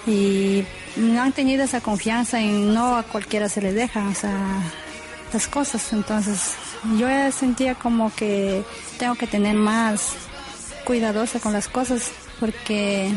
Y 0.07 0.65
han 1.19 1.33
tenido 1.33 1.65
esa 1.65 1.81
confianza 1.81 2.41
en 2.41 2.75
no 2.75 2.97
a 2.97 3.03
cualquiera 3.05 3.49
se 3.49 3.63
le 3.63 3.73
deja, 3.73 4.09
o 4.09 4.15
sea, 4.15 4.61
las 5.33 5.47
cosas. 5.47 5.93
Entonces 5.93 6.55
yo 6.99 7.09
sentía 7.33 7.75
como 7.75 8.15
que 8.15 8.65
tengo 8.99 9.15
que 9.15 9.27
tener 9.27 9.55
más 9.55 10.15
cuidadosa 10.85 11.41
con 11.41 11.53
las 11.53 11.69
cosas 11.69 12.11
porque 12.39 13.13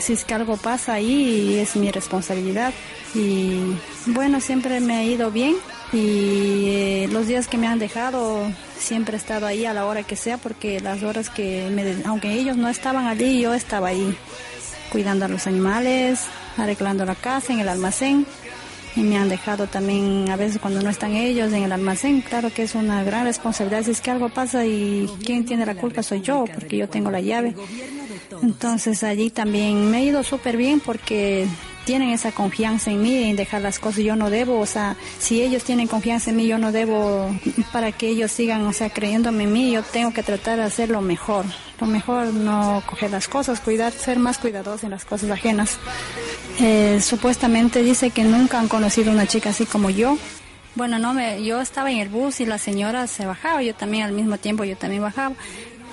si 0.00 0.12
es 0.12 0.24
que 0.24 0.34
algo 0.34 0.56
pasa 0.56 0.94
ahí 0.94 1.58
es 1.58 1.76
mi 1.76 1.90
responsabilidad 1.90 2.72
y 3.14 3.60
bueno 4.06 4.40
siempre 4.40 4.80
me 4.80 4.96
ha 4.96 5.04
ido 5.04 5.30
bien 5.30 5.54
y 5.92 6.64
eh, 6.66 7.08
los 7.12 7.26
días 7.26 7.48
que 7.48 7.58
me 7.58 7.66
han 7.66 7.78
dejado 7.78 8.42
siempre 8.78 9.16
he 9.16 9.18
estado 9.18 9.46
ahí 9.46 9.64
a 9.64 9.72
la 9.72 9.86
hora 9.86 10.02
que 10.02 10.16
sea 10.16 10.38
porque 10.38 10.80
las 10.80 11.02
horas 11.02 11.30
que 11.30 11.70
me, 11.70 12.04
aunque 12.06 12.32
ellos 12.32 12.56
no 12.56 12.68
estaban 12.68 13.06
allí 13.06 13.40
yo 13.40 13.54
estaba 13.54 13.88
ahí 13.88 14.16
cuidando 14.90 15.24
a 15.24 15.28
los 15.28 15.46
animales 15.46 16.26
arreglando 16.56 17.04
la 17.04 17.14
casa 17.14 17.52
en 17.52 17.60
el 17.60 17.68
almacén 17.68 18.26
y 18.96 19.02
me 19.02 19.18
han 19.18 19.28
dejado 19.28 19.66
también 19.66 20.28
a 20.30 20.36
veces 20.36 20.58
cuando 20.58 20.80
no 20.80 20.88
están 20.88 21.12
ellos 21.12 21.52
en 21.52 21.64
el 21.64 21.72
almacén. 21.72 22.22
Claro 22.22 22.50
que 22.52 22.62
es 22.62 22.74
una 22.74 23.04
gran 23.04 23.26
responsabilidad. 23.26 23.84
Si 23.84 23.90
es 23.90 24.00
que 24.00 24.10
algo 24.10 24.30
pasa 24.30 24.64
y 24.64 25.06
quien 25.22 25.44
tiene 25.44 25.66
la 25.66 25.74
culpa 25.74 26.02
soy 26.02 26.22
yo, 26.22 26.46
porque 26.52 26.78
yo 26.78 26.88
tengo 26.88 27.10
la 27.10 27.20
llave. 27.20 27.54
Entonces 28.42 29.02
allí 29.02 29.30
también 29.30 29.90
me 29.90 29.98
he 29.98 30.04
ido 30.04 30.22
súper 30.22 30.56
bien 30.56 30.80
porque 30.80 31.46
tienen 31.86 32.10
esa 32.10 32.32
confianza 32.32 32.90
en 32.90 33.00
mí 33.00 33.16
en 33.24 33.36
dejar 33.36 33.62
las 33.62 33.78
cosas. 33.78 34.02
Yo 34.02 34.16
no 34.16 34.28
debo, 34.28 34.58
o 34.58 34.66
sea, 34.66 34.96
si 35.18 35.40
ellos 35.40 35.62
tienen 35.62 35.86
confianza 35.86 36.30
en 36.30 36.36
mí, 36.36 36.46
yo 36.46 36.58
no 36.58 36.72
debo 36.72 37.30
para 37.72 37.92
que 37.92 38.08
ellos 38.08 38.32
sigan, 38.32 38.66
o 38.66 38.72
sea, 38.72 38.90
creyéndome 38.90 39.44
en 39.44 39.52
mí, 39.52 39.70
yo 39.70 39.82
tengo 39.82 40.12
que 40.12 40.22
tratar 40.22 40.58
de 40.58 40.64
hacer 40.64 40.90
lo 40.90 41.00
mejor. 41.00 41.44
Lo 41.80 41.86
mejor 41.86 42.26
no 42.34 42.82
coger 42.86 43.10
las 43.12 43.28
cosas, 43.28 43.60
cuidar, 43.60 43.92
ser 43.92 44.18
más 44.18 44.38
cuidadosos 44.38 44.84
en 44.84 44.90
las 44.90 45.04
cosas 45.04 45.30
ajenas. 45.30 45.78
Eh, 46.58 47.00
supuestamente 47.00 47.82
dice 47.82 48.10
que 48.10 48.24
nunca 48.24 48.58
han 48.58 48.68
conocido 48.68 49.12
una 49.12 49.26
chica 49.26 49.50
así 49.50 49.64
como 49.64 49.88
yo. 49.88 50.18
Bueno, 50.74 50.98
no, 50.98 51.14
me, 51.14 51.42
yo 51.42 51.60
estaba 51.60 51.90
en 51.90 51.98
el 51.98 52.08
bus 52.08 52.40
y 52.40 52.46
la 52.46 52.58
señora 52.58 53.06
se 53.06 53.24
bajaba, 53.24 53.62
yo 53.62 53.74
también 53.74 54.02
al 54.02 54.12
mismo 54.12 54.36
tiempo, 54.36 54.64
yo 54.64 54.76
también 54.76 55.02
bajaba. 55.02 55.34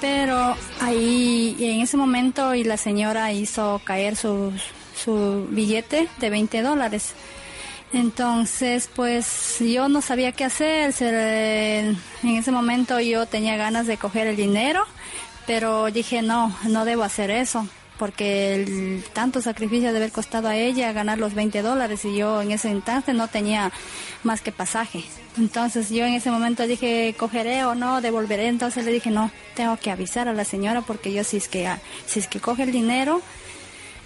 Pero 0.03 0.57
ahí, 0.81 1.55
en 1.61 1.79
ese 1.79 1.95
momento, 1.95 2.53
y 2.53 2.65
la 2.65 2.75
señora 2.75 3.31
hizo 3.31 3.79
caer 3.85 4.17
su, 4.17 4.51
su 5.01 5.47
billete 5.49 6.09
de 6.19 6.29
20 6.29 6.61
dólares. 6.61 7.13
Entonces, 7.93 8.89
pues 8.93 9.59
yo 9.61 9.87
no 9.87 10.01
sabía 10.01 10.33
qué 10.33 10.43
hacer. 10.43 10.93
En 10.99 11.95
ese 12.21 12.51
momento 12.51 12.99
yo 12.99 13.27
tenía 13.27 13.55
ganas 13.55 13.87
de 13.87 13.95
coger 13.95 14.27
el 14.27 14.35
dinero, 14.35 14.83
pero 15.47 15.89
dije, 15.89 16.21
no, 16.21 16.53
no 16.67 16.83
debo 16.83 17.03
hacer 17.03 17.31
eso 17.31 17.65
porque 18.03 18.53
el 18.53 19.01
tanto 19.13 19.41
sacrificio 19.41 19.93
de 19.93 19.97
haber 19.97 20.11
costado 20.11 20.49
a 20.49 20.57
ella 20.57 20.91
ganar 20.91 21.19
los 21.19 21.33
20 21.33 21.61
dólares 21.61 22.03
y 22.03 22.17
yo 22.17 22.41
en 22.41 22.51
ese 22.51 22.69
instante 22.69 23.13
no 23.13 23.29
tenía 23.29 23.71
más 24.23 24.41
que 24.41 24.51
pasaje. 24.51 25.05
Entonces 25.37 25.89
yo 25.89 26.03
en 26.03 26.13
ese 26.13 26.29
momento 26.29 26.67
dije, 26.67 27.15
cogeré 27.17 27.63
o 27.63 27.75
no, 27.75 28.01
devolveré. 28.01 28.47
Entonces 28.47 28.83
le 28.83 28.91
dije, 28.91 29.09
no, 29.09 29.31
tengo 29.55 29.77
que 29.77 29.89
avisar 29.89 30.27
a 30.27 30.33
la 30.33 30.43
señora 30.43 30.81
porque 30.81 31.13
yo 31.13 31.23
si 31.23 31.37
es 31.37 31.47
que, 31.47 31.65
si 32.05 32.19
es 32.19 32.27
que 32.27 32.41
coge 32.41 32.63
el 32.63 32.73
dinero, 32.73 33.21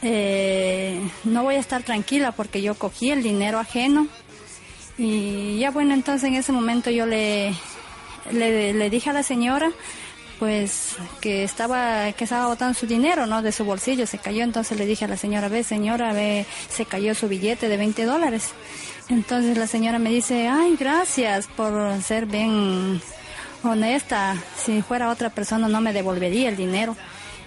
eh, 0.04 1.02
no 1.24 1.42
voy 1.42 1.56
a 1.56 1.60
estar 1.60 1.82
tranquila 1.82 2.34
porque 2.34 2.62
yo 2.62 2.76
cogí 2.76 3.10
el 3.10 3.24
dinero 3.24 3.58
ajeno. 3.58 4.06
Y 5.00 5.58
ya 5.58 5.72
bueno, 5.72 5.96
entonces 5.96 6.26
en 6.30 6.36
ese 6.36 6.52
momento 6.52 6.92
yo 6.92 7.08
le, 7.08 7.52
le, 8.32 8.76
le 8.76 8.90
dije 8.92 9.10
a 9.10 9.14
la 9.14 9.24
señora, 9.24 9.72
pues 10.40 10.96
que 11.22 11.44
estaba 11.44 12.12
que 12.14 12.24
estaba 12.24 12.48
botando 12.48 12.74
su 12.78 12.86
dinero, 12.86 13.26
¿no? 13.26 13.42
De 13.42 13.52
su 13.52 13.66
bolsillo, 13.66 14.06
se 14.06 14.18
cayó, 14.18 14.44
entonces 14.44 14.78
le 14.78 14.86
dije 14.86 15.06
a 15.06 15.08
la 15.08 15.18
señora, 15.18 15.48
ve 15.48 15.64
señora, 15.64 16.14
ve, 16.14 16.46
se 16.70 16.86
cayó 16.86 17.16
su 17.16 17.28
billete 17.28 17.70
de 17.70 17.78
20 17.78 18.06
dólares. 18.06 18.52
Entonces 19.10 19.58
la 19.58 19.68
señora 19.68 20.00
me 20.00 20.10
dice, 20.10 20.48
ay, 20.48 20.76
gracias 20.78 21.48
por 21.48 22.02
ser 22.02 22.26
bien 22.26 23.02
honesta, 23.64 24.36
si 24.58 24.82
fuera 24.82 25.10
otra 25.10 25.30
persona 25.30 25.68
no 25.68 25.82
me 25.82 25.94
devolvería 25.94 26.50
el 26.50 26.58
dinero. 26.58 26.96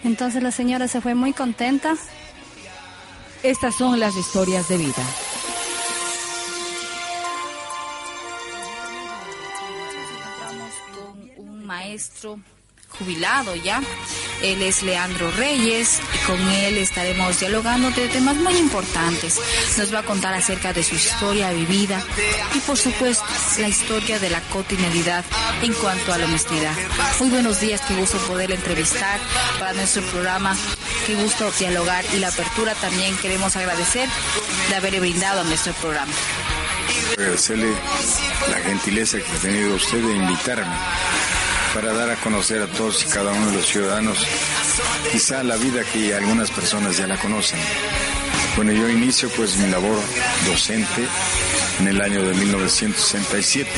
Entonces 0.03 0.43
la 0.43 0.51
señora 0.51 0.89
se 0.89 1.01
fue 1.01 1.15
muy 1.15 1.33
contenta. 1.33 1.95
Estas 3.43 3.75
son 3.77 4.01
las 4.01 4.17
historias 4.17 4.69
de 4.69 4.77
vida. 4.79 5.05
un 11.37 11.65
maestro 11.65 12.39
jubilado 12.99 13.55
ya. 13.57 13.81
Él 14.43 14.63
es 14.63 14.83
Leandro 14.83 15.31
Reyes 15.33 16.01
con 16.27 16.41
él 16.49 16.79
estaremos 16.79 17.41
dialogando 17.41 17.91
de 17.91 18.09
temas 18.09 18.37
muy 18.37 18.57
importantes. 18.57 19.39
Nos 19.77 19.93
va 19.93 20.01
a 20.01 20.03
contar 20.03 20.35
acerca 20.35 20.73
de 20.73 20.83
su 20.83 20.95
historia 20.95 21.51
vivida 21.53 22.03
y 22.55 22.61
por 22.61 22.77
supuesto 22.77 23.25
la 23.59 23.69
historia 23.69 24.19
de 24.19 24.31
la 24.31 24.41
cotidianidad 24.43 25.25
en 25.63 25.73
cuanto 25.75 26.13
a 26.13 26.19
la 26.19 26.27
honestidad. 26.27 26.73
Muy 27.19 27.31
buenos 27.31 27.61
días, 27.61 27.81
qué 27.87 27.95
gusto 27.95 28.19
poder 28.19 28.51
entrevistar 28.53 29.21
para 29.59 29.73
nuestro 29.73 30.03
programa, 30.05 30.57
qué 31.07 31.15
gusto 31.17 31.51
dialogar 31.59 32.05
y 32.15 32.19
la 32.19 32.29
apertura 32.29 32.75
también 32.75 33.17
queremos 33.19 33.57
agradecer 33.57 34.09
de 34.69 34.75
haber 34.75 35.01
brindado 35.01 35.41
a 35.41 35.45
nuestro 35.45 35.73
programa. 35.75 36.13
Agradecerle 37.13 37.73
la 38.51 38.59
gentileza 38.61 39.19
que 39.19 39.31
ha 39.31 39.41
tenido 39.41 39.75
usted 39.75 40.03
de 40.03 40.17
invitarme 40.17 40.75
para 41.75 41.93
dar 41.93 42.11
a 42.11 42.17
conocer 42.17 42.63
a 42.63 42.67
todos 42.67 43.05
y 43.05 43.09
cada 43.09 43.33
uno 43.33 43.47
de 43.47 43.57
los 43.57 43.67
ciudadanos 43.67 44.19
quizá 45.13 45.43
la 45.43 45.57
vida 45.57 45.83
que 45.85 46.15
algunas 46.15 46.51
personas 46.51 46.97
ya 46.97 47.07
la 47.07 47.17
conocen. 47.19 47.59
Bueno, 48.57 48.73
yo 48.73 48.89
inicio 48.89 49.29
pues 49.31 49.57
mi 49.57 49.71
labor 49.71 49.99
docente 50.47 51.07
en 51.79 51.89
el 51.89 52.01
año 52.01 52.23
de 52.23 52.35
1967 52.35 53.71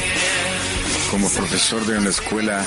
como 1.10 1.28
profesor 1.28 1.84
de 1.84 1.98
una 1.98 2.08
escuela 2.08 2.64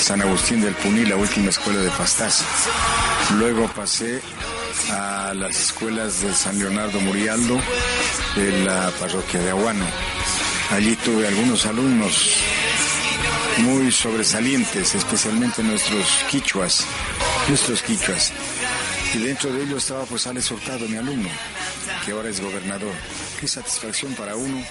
San 0.00 0.22
Agustín 0.22 0.62
del 0.62 0.74
Puní, 0.74 1.04
la 1.04 1.16
última 1.16 1.50
escuela 1.50 1.80
de 1.80 1.90
Pastaza. 1.90 2.44
Luego 3.38 3.68
pasé 3.68 4.22
a 4.90 5.34
las 5.34 5.60
escuelas 5.60 6.22
de 6.22 6.32
San 6.32 6.58
Leonardo 6.58 7.00
Murialdo 7.00 7.60
de 8.34 8.64
la 8.64 8.90
parroquia 8.92 9.40
de 9.40 9.50
Aguano. 9.50 9.84
Allí 10.70 10.96
tuve 10.96 11.28
algunos 11.28 11.66
alumnos 11.66 12.36
muy 13.58 13.90
sobresalientes, 13.90 14.94
especialmente 14.94 15.62
nuestros 15.62 16.24
quichuas, 16.30 16.84
nuestros 17.48 17.82
quichuas. 17.82 18.32
Y 19.14 19.18
dentro 19.18 19.52
de 19.52 19.62
ellos 19.62 19.82
estaba 19.82 20.04
pues 20.04 20.26
Alex 20.26 20.50
Hurtado, 20.50 20.86
mi 20.88 20.96
alumno, 20.96 21.28
que 22.04 22.12
ahora 22.12 22.28
es 22.28 22.40
gobernador. 22.40 22.92
Qué 23.40 23.48
satisfacción 23.48 24.14
para 24.14 24.36
uno 24.36 24.62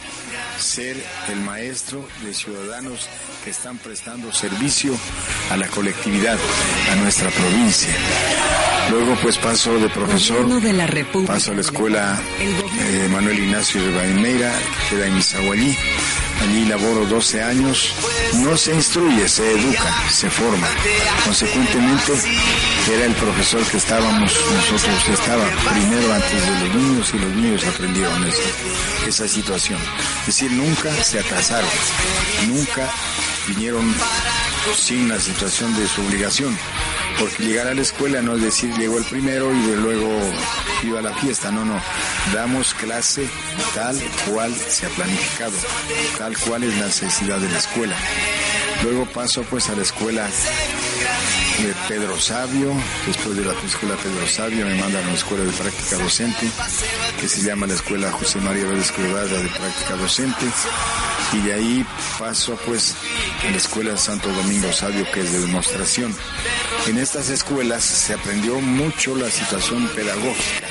ser 0.60 0.98
el 1.32 1.40
maestro 1.42 2.08
de 2.24 2.34
ciudadanos 2.34 3.08
que 3.44 3.52
están 3.52 3.78
prestando 3.78 4.32
servicio 4.34 4.96
a 5.52 5.58
la 5.58 5.68
colectividad, 5.68 6.38
a 6.92 6.96
nuestra 6.96 7.30
provincia. 7.30 7.94
Luego 8.92 9.16
pues 9.22 9.38
paso 9.38 9.80
de 9.80 9.90
profesor, 9.90 10.46
paso 11.26 11.52
a 11.52 11.56
la 11.56 11.62
escuela 11.62 12.20
eh, 12.40 13.08
Manuel 13.12 13.40
Ignacio 13.40 13.82
de 13.82 13.96
Baimeira, 13.96 14.54
que 14.90 14.96
queda 14.96 15.08
en 15.08 15.16
Misahuallí 15.16 15.76
allí 16.42 16.66
laboro 16.66 17.06
12 17.06 17.44
años, 17.44 17.94
no 18.36 18.56
se 18.58 18.74
instruye, 18.74 19.28
se 19.28 19.52
educa, 19.52 20.10
se 20.10 20.30
forma. 20.30 20.68
Consecuentemente, 21.24 22.14
era 22.94 23.06
el 23.06 23.14
profesor 23.14 23.64
que 23.66 23.78
estábamos, 23.78 24.34
nosotros 24.54 25.10
estaba 25.10 25.44
primero 25.70 26.14
antes 26.14 26.46
de 26.46 26.60
los 26.60 26.76
niños 26.76 27.14
y 27.14 27.20
los 27.20 27.36
niños 27.36 27.66
aprendieron 27.66 28.30
esa 29.08 29.28
situación. 29.28 29.80
Es 30.22 30.28
decir, 30.28 30.52
nunca 30.52 30.92
se 31.04 31.20
atrasaron, 31.20 31.70
nunca 32.48 32.90
vinieron 33.48 33.94
sin 34.76 35.10
la 35.10 35.20
situación 35.20 35.76
de 35.76 35.88
su 35.88 36.02
obligación. 36.02 36.58
Porque 37.20 37.44
llegar 37.44 37.68
a 37.68 37.74
la 37.74 37.82
escuela 37.82 38.22
no 38.22 38.36
es 38.36 38.42
decir 38.42 38.74
llegó 38.78 38.98
el 38.98 39.06
primero 39.06 39.54
y 39.54 39.76
luego 39.76 40.20
iba 40.84 41.00
a 41.00 41.02
la 41.02 41.14
fiesta, 41.14 41.52
no, 41.52 41.64
no. 41.64 41.82
Damos 42.34 42.74
clase 42.74 43.28
tal 43.74 43.98
cual 44.30 44.54
se 44.54 44.86
ha 44.86 44.90
planificado, 44.90 45.54
tal 46.18 46.38
cual 46.38 46.64
es 46.64 46.78
la 46.78 46.86
necesidad 46.86 47.40
de 47.40 47.50
la 47.50 47.58
escuela. 47.58 47.96
Luego 48.84 49.06
paso 49.06 49.44
pues 49.44 49.70
a 49.70 49.76
la 49.76 49.84
escuela 49.84 50.28
de 51.60 51.74
Pedro 51.88 52.20
Sabio, 52.20 52.74
después 53.08 53.38
de 53.38 53.46
la 53.46 53.54
escuela 53.54 53.96
Pedro 53.96 54.28
Sabio 54.28 54.66
me 54.66 54.76
mandan 54.76 55.04
a 55.04 55.08
una 55.08 55.16
escuela 55.16 55.44
de 55.46 55.52
práctica 55.52 55.98
docente 55.98 56.50
que 57.20 57.28
se 57.30 57.42
llama 57.42 57.66
la 57.66 57.76
escuela 57.76 58.12
José 58.12 58.40
María 58.40 58.66
Vélez 58.66 58.92
Cuevada 58.92 59.42
de 59.42 59.48
práctica 59.48 59.96
docente 59.96 60.46
y 61.34 61.38
de 61.40 61.54
ahí 61.54 61.86
paso 62.20 62.60
pues 62.66 62.96
a 63.48 63.52
la 63.52 63.58
escuela 63.58 63.98
Santo 63.98 64.30
Domingo 64.30 64.72
Sabio 64.74 65.10
que 65.12 65.22
es 65.22 65.32
de 65.32 65.40
demostración. 65.40 66.14
En 66.88 67.00
estas 67.00 67.30
escuelas 67.30 67.84
se 67.84 68.14
aprendió 68.14 68.62
mucho 68.62 69.16
la 69.16 69.32
situación 69.32 69.88
pedagógica 69.96 70.68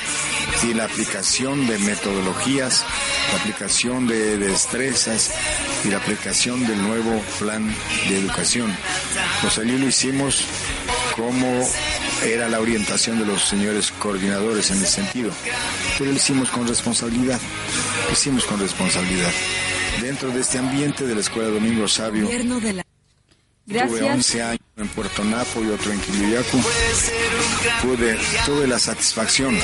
y 0.63 0.73
la 0.73 0.85
aplicación 0.85 1.67
de 1.67 1.77
metodologías, 1.79 2.85
la 3.33 3.39
aplicación 3.39 4.07
de 4.07 4.37
destrezas 4.37 5.33
y 5.83 5.89
la 5.89 5.97
aplicación 5.97 6.65
del 6.65 6.81
nuevo 6.81 7.21
plan 7.37 7.67
de 8.07 8.17
educación. 8.17 8.73
Allí 9.43 9.77
lo 9.77 9.87
hicimos 9.87 10.45
como 11.17 11.67
era 12.23 12.47
la 12.47 12.61
orientación 12.61 13.19
de 13.19 13.25
los 13.25 13.43
señores 13.43 13.91
coordinadores 13.91 14.71
en 14.71 14.77
ese 14.77 14.87
sentido, 14.87 15.31
pero 15.97 16.11
lo 16.11 16.17
hicimos 16.17 16.49
con 16.49 16.65
responsabilidad, 16.65 17.39
lo 18.07 18.13
hicimos 18.13 18.45
con 18.45 18.59
responsabilidad. 18.59 19.31
Dentro 20.01 20.29
de 20.29 20.39
este 20.39 20.59
ambiente 20.59 21.05
de 21.05 21.15
la 21.15 21.21
Escuela 21.21 21.49
Domingo 21.49 21.87
Sabio, 21.89 22.29
Tuve 23.67 24.03
11 24.03 24.43
años 24.43 24.64
en 24.77 24.89
Puerto 24.89 25.23
Napo 25.23 25.63
y 25.63 25.69
otro 25.69 25.91
en 25.91 25.99
Quiliyacu. 26.01 26.61
Pude, 27.81 28.17
tuve 28.45 28.67
la 28.67 28.77
satisfacción 28.77 29.57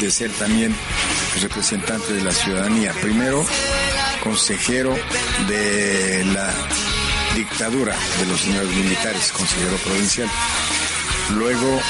de 0.00 0.10
ser 0.10 0.30
también 0.32 0.72
representante 1.40 2.12
de 2.12 2.22
la 2.22 2.30
ciudadanía. 2.30 2.92
Primero, 3.02 3.44
consejero 4.22 4.94
de 5.48 6.24
la 6.32 6.54
dictadura 7.34 7.96
de 8.20 8.26
los 8.26 8.40
señores 8.40 8.70
militares, 8.70 9.32
consejero 9.32 9.76
provincial. 9.78 10.28
Luego 11.34 11.80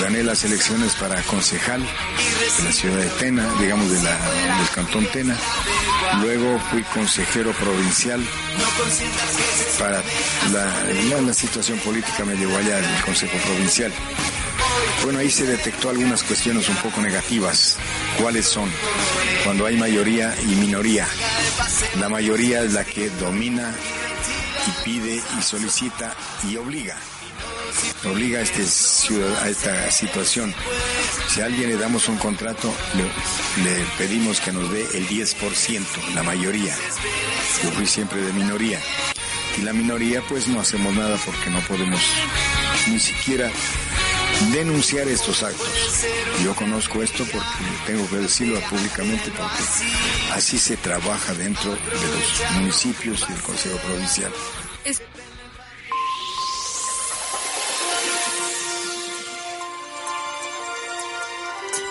gané 0.00 0.24
las 0.24 0.44
elecciones 0.44 0.94
para 0.94 1.22
concejal 1.22 1.80
de 1.80 2.64
la 2.64 2.72
ciudad 2.72 2.96
de 2.96 3.08
Tena, 3.10 3.48
digamos 3.60 3.88
de 3.90 4.02
la, 4.02 4.10
del 4.58 4.68
cantón 4.74 5.06
Tena. 5.06 5.36
Luego 6.20 6.58
fui 6.70 6.82
consejero 6.82 7.52
provincial 7.52 8.20
para 9.78 10.02
la, 10.52 11.34
situación 11.34 11.78
política 11.78 12.24
me 12.24 12.36
llevó 12.36 12.56
allá 12.56 12.78
al 12.78 13.04
Consejo 13.04 13.36
Provincial. 13.38 13.92
Bueno, 15.04 15.18
ahí 15.18 15.30
se 15.30 15.46
detectó 15.46 15.90
algunas 15.90 16.22
cuestiones 16.22 16.68
un 16.68 16.76
poco 16.76 17.00
negativas. 17.00 17.76
¿Cuáles 18.20 18.46
son? 18.46 18.70
Cuando 19.44 19.66
hay 19.66 19.76
mayoría 19.76 20.34
y 20.42 20.54
minoría. 20.56 21.06
La 22.00 22.08
mayoría 22.08 22.62
es 22.62 22.72
la 22.72 22.84
que 22.84 23.10
domina 23.10 23.72
y 24.66 24.84
pide 24.84 25.22
y 25.38 25.42
solicita 25.42 26.14
y 26.48 26.56
obliga 26.56 26.96
obliga 28.04 28.40
a, 28.40 28.42
este 28.42 28.62
a 29.42 29.48
esta 29.48 29.90
situación. 29.90 30.54
Si 31.28 31.40
a 31.40 31.46
alguien 31.46 31.70
le 31.70 31.76
damos 31.76 32.08
un 32.08 32.16
contrato, 32.16 32.72
le, 32.94 33.84
pedimos 33.98 34.40
que 34.40 34.52
nos 34.52 34.70
dé 34.70 34.82
el 34.94 35.08
10%, 35.08 36.14
la 36.14 36.22
mayoría. 36.22 36.74
Yo 37.62 37.70
fui 37.72 37.86
siempre 37.86 38.20
de 38.20 38.32
minoría. 38.32 38.80
Y 39.58 39.62
la 39.62 39.72
minoría 39.72 40.22
pues 40.28 40.48
no 40.48 40.60
hacemos 40.60 40.94
nada 40.94 41.16
porque 41.24 41.50
no 41.50 41.60
podemos 41.60 42.00
ni 42.88 42.98
siquiera 42.98 43.50
denunciar 44.52 45.08
estos 45.08 45.42
actos. 45.42 45.68
Yo 46.42 46.54
conozco 46.54 47.02
esto 47.02 47.24
porque 47.30 47.48
tengo 47.86 48.08
que 48.08 48.16
decirlo 48.16 48.60
públicamente 48.68 49.30
porque 49.30 49.62
así 50.32 50.58
se 50.58 50.76
trabaja 50.76 51.34
dentro 51.34 51.72
de 51.72 51.78
los 51.78 52.52
municipios 52.54 53.24
y 53.28 53.32
el 53.32 53.40
Consejo 53.40 53.78
Provincial. 53.78 54.32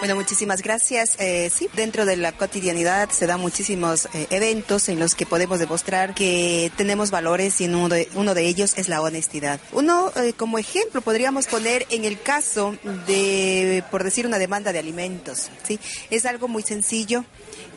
Bueno, 0.03 0.17
muchísimas 0.17 0.61
gracias. 0.61 1.15
Eh, 1.17 1.49
sí, 1.49 1.69
dentro 1.77 2.05
de 2.05 2.17
la 2.17 2.33
cotidianidad 2.33 3.09
se 3.09 3.25
dan 3.25 3.39
muchísimos 3.39 4.09
eh, 4.13 4.27
eventos 4.31 4.89
en 4.89 4.99
los 4.99 5.15
que 5.15 5.25
podemos 5.25 5.59
demostrar 5.59 6.13
que 6.13 6.73
tenemos 6.75 7.09
valores 7.09 7.61
y 7.61 7.67
uno 7.67 7.87
de, 7.87 8.09
uno 8.13 8.33
de 8.33 8.45
ellos 8.45 8.73
es 8.75 8.89
la 8.89 9.01
honestidad. 9.01 9.61
Uno, 9.71 10.11
eh, 10.17 10.33
como 10.33 10.59
ejemplo, 10.59 10.99
podríamos 10.99 11.47
poner 11.47 11.87
en 11.89 12.03
el 12.03 12.21
caso 12.21 12.75
de, 13.07 13.81
por 13.91 14.03
decir, 14.03 14.27
una 14.27 14.39
demanda 14.39 14.73
de 14.73 14.79
alimentos. 14.79 15.49
¿sí? 15.65 15.79
Es 16.09 16.25
algo 16.25 16.49
muy 16.49 16.63
sencillo 16.63 17.23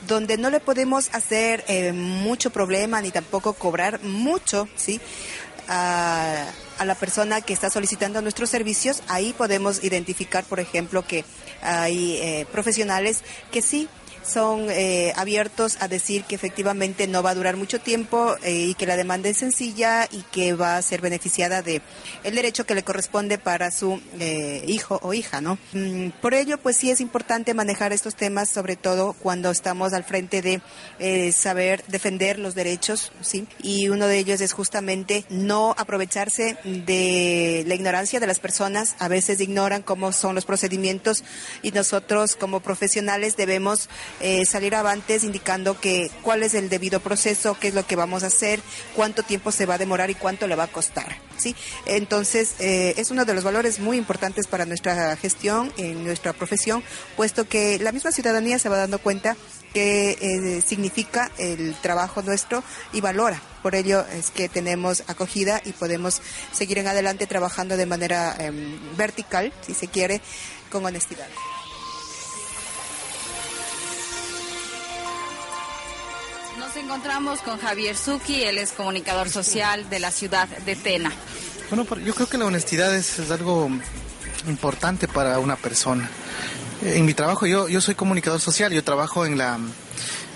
donde 0.09 0.37
no 0.37 0.51
le 0.51 0.59
podemos 0.59 1.11
hacer 1.13 1.65
mucho 1.95 2.51
problema 2.51 3.01
ni 3.03 3.13
tampoco 3.13 3.53
cobrar 3.53 4.03
mucho, 4.03 4.69
¿sí? 4.75 5.01
A, 5.69 6.45
a, 6.79 6.85
la 6.85 6.95
persona 6.95 7.41
que 7.41 7.53
está 7.53 7.71
solicitando 7.71 8.23
nuestros 8.23 8.51
servicios, 8.51 9.03
ahí 9.09 9.33
podemos 9.33 9.83
identificar, 9.85 10.45
por 10.45 10.61
ejemplo, 10.61 11.07
que 11.07 11.25
hay 11.63 12.19
eh, 12.19 12.47
profesionales 12.53 13.23
que 13.51 13.63
sí 13.63 13.89
son 14.27 14.67
eh, 14.71 15.13
abiertos 15.17 15.77
a 15.81 15.89
decir 15.89 16.25
que 16.25 16.35
efectivamente 16.35 17.07
no 17.07 17.23
va 17.23 17.31
a 17.31 17.35
durar 17.35 17.57
mucho 17.57 17.81
tiempo 17.81 18.37
eh, 18.43 18.67
y 18.69 18.75
que 18.75 18.87
la 18.87 18.97
demanda 18.97 19.29
es 19.29 19.39
sencilla 19.39 20.09
y 20.11 20.23
que 20.33 20.55
va 20.55 20.77
a 20.77 20.83
ser 20.83 21.01
beneficiada 21.01 21.63
de 21.63 21.81
el 22.25 22.35
derecho 22.35 22.67
que 22.67 22.75
le 22.75 22.83
corresponde 22.83 23.39
para 23.39 23.71
su 23.71 24.01
eh, 24.19 24.65
hijo 24.67 24.99
o 25.03 25.15
hija, 25.15 25.41
¿no? 25.41 25.59
Mm, 25.73 26.11
por 26.21 26.35
ello, 26.35 26.59
pues 26.59 26.77
sí 26.77 26.91
es 26.91 27.01
importante 27.01 27.55
manejar 27.55 27.93
estos 27.93 28.17
temas, 28.17 28.49
sobre 28.49 28.77
todo 28.77 29.15
cuando 29.15 29.51
estamos 29.51 29.93
al 29.93 30.05
frente 30.05 30.43
de 30.43 30.61
saber 31.33 31.85
defender 31.89 32.39
los 32.39 32.55
derechos, 32.55 33.13
¿sí? 33.21 33.47
Y 33.63 33.89
uno 33.89 34.07
de 34.07 34.19
ellos 34.19 34.41
es 34.41 34.53
justamente 34.53 35.25
no 35.29 35.75
aprovecharse 35.79 36.57
de 36.65 37.65
la 37.67 37.75
ignorancia 37.75 38.21
de 38.21 38.27
las 38.27 38.41
personas. 38.41 38.97
A 38.99 39.09
veces 39.09 39.41
ignoran 39.41 39.83
cómo 39.83 40.13
son 40.13 40.35
los 40.35 40.45
procedimientos 40.45 41.25
y 41.63 41.73
nosotros 41.73 42.37
como 42.37 42.61
profesionales 42.61 43.37
debemos 43.37 43.89
eh, 44.21 44.45
salir 44.47 44.75
avantes 44.75 45.25
indicando 45.25 45.81
que 45.81 46.11
cuál 46.23 46.43
es 46.43 46.55
el 46.55 46.69
debido 46.69 47.01
proceso, 47.01 47.57
qué 47.59 47.69
es 47.69 47.75
lo 47.75 47.87
que 47.87 47.97
vamos 47.97 48.23
a 48.23 48.29
hacer, 48.29 48.61
cuánto 48.95 49.23
tiempo 49.23 49.53
se 49.53 49.67
va 49.67 49.75
a 49.75 49.79
demorar 49.79 50.11
y 50.11 50.15
cuánto 50.15 50.47
le 50.47 50.57
va 50.57 50.65
a 50.65 50.69
costar. 50.69 51.17
¿sí? 51.37 51.55
Entonces, 51.87 52.55
eh, 52.59 52.95
es 52.97 53.11
uno 53.11 53.25
de 53.25 53.35
los 53.35 53.45
valores 53.45 53.79
muy 53.79 53.97
importantes 53.97 54.47
para 54.47 54.67
nuestra 54.67 55.17
gestión, 55.17 55.73
en 55.77 56.05
nuestra 56.05 56.33
profesión, 56.33 56.83
puesto 57.17 57.49
que 57.49 57.79
la 57.79 57.93
misma 57.93 58.13
ciudadanía 58.13 58.59
se 58.59 58.69
va 58.69 58.79
dando 58.79 58.99
cuenta 58.99 59.37
que 59.73 60.17
eh, 60.21 60.63
significa 60.63 61.31
el 61.37 61.75
trabajo 61.83 62.23
nuestro 62.23 62.65
y 62.93 63.03
valora. 63.03 63.41
Por 63.63 63.75
ello 63.75 64.07
es 64.13 64.31
que 64.31 64.49
tenemos 64.49 65.03
acogida 65.09 65.61
y 65.65 65.73
podemos 65.73 66.23
seguir 66.53 66.79
en 66.79 66.89
adelante 66.89 67.27
trabajando 67.27 67.77
de 67.77 67.85
manera 67.85 68.35
em, 68.39 68.79
vertical, 68.97 69.53
si 69.67 69.75
se 69.75 69.89
quiere, 69.89 70.23
con 70.71 70.87
honestidad. 70.87 71.27
Encontramos 76.81 77.41
con 77.41 77.59
Javier 77.59 77.97
Zucchi, 77.97 78.43
él 78.43 78.59
es 78.59 78.73
comunicador 78.73 79.31
social 79.31 79.89
de 79.89 79.99
la 79.99 80.11
ciudad 80.11 80.49
de 80.49 80.77
Tena. 80.77 81.13
Bueno, 81.71 81.87
yo 82.05 82.15
creo 82.15 82.29
que 82.29 82.39
la 82.39 82.45
honestidad 82.45 82.95
es, 82.95 83.31
algo 83.31 83.71
importante 84.47 85.09
para 85.09 85.39
una 85.39 85.57
persona. 85.57 86.09
En 86.83 87.05
mi 87.05 87.15
trabajo, 87.15 87.47
yo, 87.47 87.81
soy 87.81 87.95
comunicador 87.95 88.41
social, 88.41 88.73
yo 88.73 88.85
trabajo 88.85 89.25
en, 89.27 89.39
la, 89.39 89.59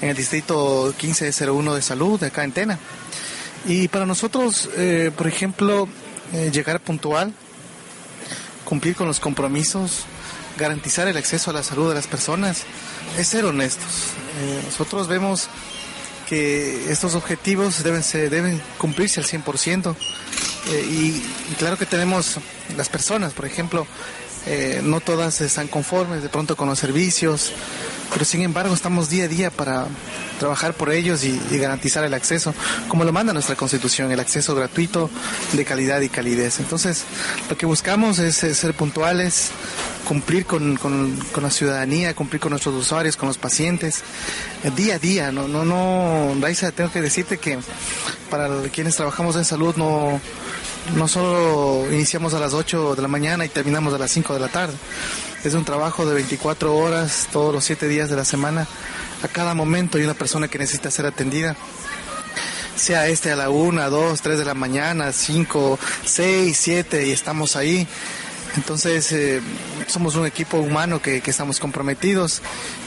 en 0.00 0.08
el 0.08 0.16
distrito 0.16 0.94
1501 1.00 1.74
de 1.74 1.82
salud, 1.82 2.18
de 2.18 2.28
acá 2.28 2.44
en 2.44 2.52
Tena. 2.52 2.78
Y 3.66 3.88
para 3.88 4.06
nosotros, 4.06 4.68
eh, 4.76 5.12
por 5.16 5.28
ejemplo, 5.28 5.88
eh, 6.32 6.50
llegar 6.52 6.80
puntual, 6.80 7.34
cumplir 8.64 8.96
con 8.96 9.06
los 9.06 9.20
compromisos, 9.20 10.04
garantizar 10.58 11.06
el 11.06 11.16
acceso 11.16 11.50
a 11.50 11.54
la 11.54 11.62
salud 11.62 11.90
de 11.90 11.94
las 11.94 12.06
personas, 12.06 12.62
es 13.18 13.28
ser 13.28 13.44
honestos. 13.44 14.14
Eh, 14.40 14.62
nosotros 14.64 15.06
vemos 15.06 15.48
que 16.30 16.92
estos 16.92 17.16
objetivos 17.16 17.82
deben, 17.82 18.04
ser, 18.04 18.30
deben 18.30 18.62
cumplirse 18.78 19.18
al 19.18 19.26
100%. 19.26 19.96
Eh, 20.70 20.86
y, 20.88 21.54
claro 21.58 21.76
que 21.76 21.86
tenemos 21.86 22.36
las 22.76 22.88
personas, 22.88 23.32
por 23.32 23.46
ejemplo, 23.46 23.84
eh, 24.46 24.80
no 24.82 25.00
todas 25.00 25.40
están 25.40 25.68
conformes 25.68 26.22
de 26.22 26.28
pronto 26.28 26.56
con 26.56 26.68
los 26.68 26.78
servicios, 26.78 27.52
pero 28.12 28.24
sin 28.24 28.42
embargo 28.42 28.74
estamos 28.74 29.08
día 29.08 29.24
a 29.24 29.28
día 29.28 29.50
para 29.50 29.86
trabajar 30.38 30.72
por 30.74 30.90
ellos 30.90 31.22
y, 31.24 31.38
garantizar 31.58 32.02
el 32.04 32.14
acceso, 32.14 32.54
como 32.88 33.04
lo 33.04 33.12
manda 33.12 33.32
nuestra 33.32 33.54
Constitución, 33.54 34.10
el 34.10 34.18
acceso 34.18 34.54
gratuito 34.54 35.10
de 35.52 35.64
calidad 35.64 36.00
y 36.00 36.08
calidez. 36.08 36.58
Entonces, 36.60 37.04
lo 37.50 37.56
que 37.58 37.66
buscamos 37.66 38.18
es, 38.18 38.36
ser 38.36 38.74
puntuales, 38.74 39.50
cumplir 40.08 40.46
con, 40.46 40.78
la 41.40 41.50
ciudadanía, 41.50 42.14
cumplir 42.14 42.40
con 42.40 42.50
nuestros 42.50 42.74
usuarios, 42.74 43.16
con 43.16 43.28
los 43.28 43.36
pacientes, 43.36 44.02
eh, 44.64 44.70
día 44.74 44.94
a 44.94 44.98
día. 44.98 45.30
No, 45.30 45.46
no, 45.46 45.64
no, 45.64 46.34
Raisa, 46.40 46.72
tengo 46.72 46.90
que 46.90 47.02
decirte 47.02 47.36
que 47.36 47.58
para 48.30 48.48
quienes 48.72 48.96
trabajamos 48.96 49.36
en 49.36 49.44
salud 49.44 49.76
no 49.76 50.20
no 50.94 51.08
solo 51.08 51.90
iniciamos 51.92 52.34
a 52.34 52.40
las 52.40 52.52
8 52.52 52.94
de 52.96 53.02
la 53.02 53.08
mañana 53.08 53.44
y 53.44 53.48
terminamos 53.48 53.94
a 53.94 53.98
las 53.98 54.10
5 54.10 54.34
de 54.34 54.40
la 54.40 54.48
tarde. 54.48 54.74
Es 55.44 55.54
un 55.54 55.64
trabajo 55.64 56.04
de 56.04 56.14
24 56.14 56.76
horas 56.76 57.28
todos 57.32 57.54
los 57.54 57.64
7 57.64 57.88
días 57.88 58.10
de 58.10 58.16
la 58.16 58.24
semana. 58.24 58.66
A 59.22 59.28
cada 59.28 59.54
momento 59.54 59.98
hay 59.98 60.04
una 60.04 60.14
persona 60.14 60.48
que 60.48 60.58
necesita 60.58 60.90
ser 60.90 61.06
atendida. 61.06 61.56
Sea 62.76 63.08
este 63.08 63.30
a 63.30 63.36
la 63.36 63.50
1, 63.50 63.90
2, 63.90 64.20
3 64.20 64.38
de 64.38 64.44
la 64.44 64.54
mañana, 64.54 65.12
5, 65.12 65.78
6, 66.04 66.58
7 66.60 67.06
y 67.06 67.10
estamos 67.12 67.56
ahí. 67.56 67.86
Entonces, 68.56 69.12
eh, 69.12 69.40
somos 69.86 70.16
un 70.16 70.26
equipo 70.26 70.58
humano 70.58 71.00
que, 71.00 71.22
estamos 71.24 71.60
comprometidos 71.60 72.42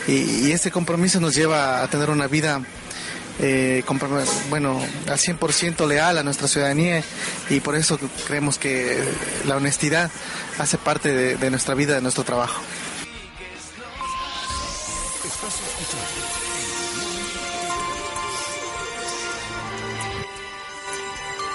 y, 0.08 0.47
y, 0.47 0.51
este 0.51 0.71
compromiso 0.71 1.21
nos 1.21 1.36
lleva 1.36 1.82
a 1.82 1.88
tener 1.88 2.10
una 2.10 2.27
vida 2.27 2.62
eh, 3.39 3.84
bueno, 4.50 4.80
al 5.08 5.17
100% 5.17 5.88
leal 5.88 6.17
a 6.17 6.24
nuestra 6.24 6.48
ciudadanía 6.48 7.04
y 7.50 7.60
por 7.60 7.76
eso 7.76 8.00
creemos 8.28 8.58
que 8.58 8.98
la 9.46 9.58
honestidad 9.58 10.12
hace 10.60 10.78
parte 10.78 11.38
de 11.38 11.50
nuestra 11.50 11.74
vida, 11.74 11.96
de 11.96 12.02
nuestro 12.02 12.24
trabajo. 12.24 12.62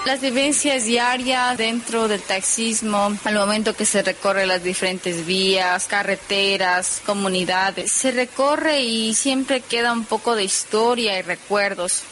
Las 0.05 0.21
vivencias 0.21 0.85
diarias 0.85 1.57
dentro 1.57 2.07
del 2.07 2.21
taxismo, 2.21 3.17
al 3.23 3.35
momento 3.35 3.75
que 3.75 3.85
se 3.85 4.01
recorre 4.01 4.45
las 4.45 4.63
diferentes 4.63 5.25
vías, 5.25 5.85
carreteras, 5.87 7.01
comunidades, 7.05 7.91
se 7.91 8.11
recorre 8.11 8.81
y 8.81 9.13
siempre 9.13 9.61
queda 9.61 9.91
un 9.91 10.05
poco 10.05 10.35
de 10.35 10.43
historia 10.43 11.19
y 11.19 11.21
recuerdos. 11.21 12.03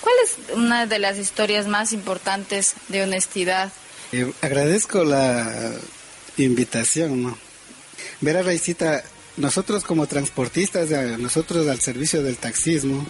¿Cuál 0.00 0.14
es 0.24 0.56
una 0.56 0.86
de 0.86 0.98
las 0.98 1.18
historias 1.18 1.66
más 1.66 1.92
importantes 1.92 2.74
de 2.88 3.02
honestidad? 3.02 3.72
Eh, 4.12 4.32
agradezco 4.40 5.04
la 5.04 5.72
invitación, 6.38 7.22
¿no? 7.22 7.38
Raicita, 8.20 9.02
nosotros 9.36 9.84
como 9.84 10.06
transportistas, 10.06 10.90
nosotros 11.18 11.68
al 11.68 11.80
servicio 11.80 12.22
del 12.22 12.36
taxismo, 12.36 13.06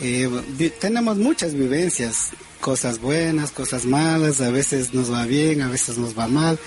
eh, 0.00 0.28
tenemos 0.80 1.16
muchas 1.16 1.54
vivencias 1.54 2.30
cosas 2.60 3.00
buenas, 3.00 3.50
cosas 3.50 3.86
malas, 3.86 4.40
a 4.40 4.50
veces 4.50 4.94
nos 4.94 5.12
va 5.12 5.24
bien, 5.26 5.62
a 5.62 5.68
veces 5.68 5.98
nos 5.98 6.18
va 6.18 6.28
mal, 6.28 6.58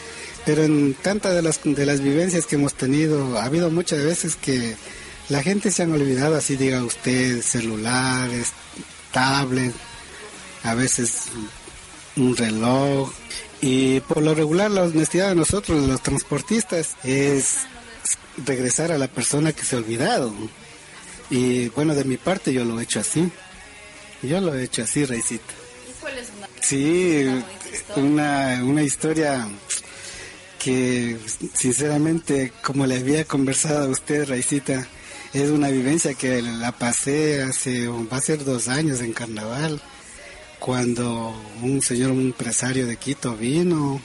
pero 0.45 0.63
en 0.63 0.93
tantas 0.93 1.33
de 1.33 1.41
las, 1.41 1.61
de 1.63 1.85
las 1.85 2.01
vivencias 2.01 2.45
que 2.45 2.55
hemos 2.55 2.73
tenido, 2.73 3.37
ha 3.37 3.45
habido 3.45 3.69
muchas 3.69 4.03
veces 4.03 4.35
que 4.35 4.75
la 5.29 5.41
gente 5.41 5.71
se 5.71 5.83
han 5.83 5.91
olvidado, 5.91 6.35
así 6.35 6.57
diga 6.57 6.83
usted, 6.83 7.41
celulares, 7.41 8.51
tablet, 9.11 9.73
a 10.63 10.75
veces 10.75 11.27
un 12.15 12.35
reloj, 12.35 13.11
y 13.61 14.01
por 14.01 14.21
lo 14.21 14.35
regular 14.35 14.69
la 14.71 14.83
honestidad 14.83 15.29
de 15.29 15.35
nosotros, 15.35 15.87
los 15.87 16.03
transportistas, 16.03 16.97
es 17.03 17.59
regresar 18.45 18.91
a 18.91 18.97
la 18.97 19.07
persona 19.07 19.53
que 19.53 19.63
se 19.63 19.75
ha 19.75 19.79
olvidado. 19.79 20.33
Y 21.29 21.69
bueno, 21.69 21.95
de 21.95 22.03
mi 22.03 22.17
parte 22.17 22.51
yo 22.51 22.65
lo 22.65 22.77
he 22.79 22.83
hecho 22.83 22.99
así. 22.99 23.31
Yo 24.21 24.41
lo 24.41 24.53
he 24.53 24.63
hecho 24.63 24.83
así, 24.83 25.05
Reisita. 25.05 25.53
Sí, 26.61 27.25
una, 27.95 28.61
una 28.63 28.83
historia 28.83 29.47
que 30.63 31.17
sinceramente, 31.53 32.53
como 32.63 32.85
le 32.85 32.97
había 32.97 33.25
conversado 33.25 33.85
a 33.85 33.89
usted, 33.89 34.29
Raicita, 34.29 34.87
es 35.33 35.49
una 35.49 35.69
vivencia 35.69 36.13
que 36.13 36.41
la 36.41 36.71
pasé 36.71 37.41
hace, 37.41 37.87
va 37.87 38.17
a 38.17 38.21
ser 38.21 38.45
dos 38.45 38.67
años 38.67 39.01
en 39.01 39.13
carnaval, 39.13 39.81
cuando 40.59 41.35
un 41.61 41.81
señor, 41.81 42.11
un 42.11 42.21
empresario 42.21 42.87
de 42.87 42.95
Quito 42.95 43.35
vino 43.35 44.01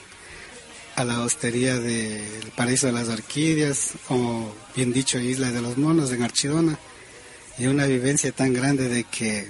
a 0.95 1.05
la 1.05 1.21
hostería 1.21 1.79
del 1.79 2.51
Paraíso 2.57 2.87
de 2.87 2.93
las 2.93 3.07
Orquídeas, 3.07 3.91
o 4.09 4.53
bien 4.75 4.91
dicho 4.91 5.17
Isla 5.17 5.51
de 5.51 5.61
los 5.61 5.77
Monos 5.77 6.11
en 6.11 6.23
Archidona, 6.23 6.77
y 7.57 7.67
una 7.67 7.85
vivencia 7.85 8.33
tan 8.33 8.53
grande 8.53 8.89
de 8.89 9.05
que, 9.05 9.47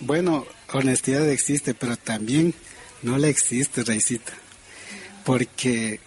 bueno, 0.00 0.44
honestidad 0.72 1.28
existe, 1.28 1.74
pero 1.74 1.96
también 1.96 2.54
no 3.02 3.18
le 3.18 3.28
existe, 3.28 3.84
Raicita. 3.84 4.32
Porque 5.24 6.00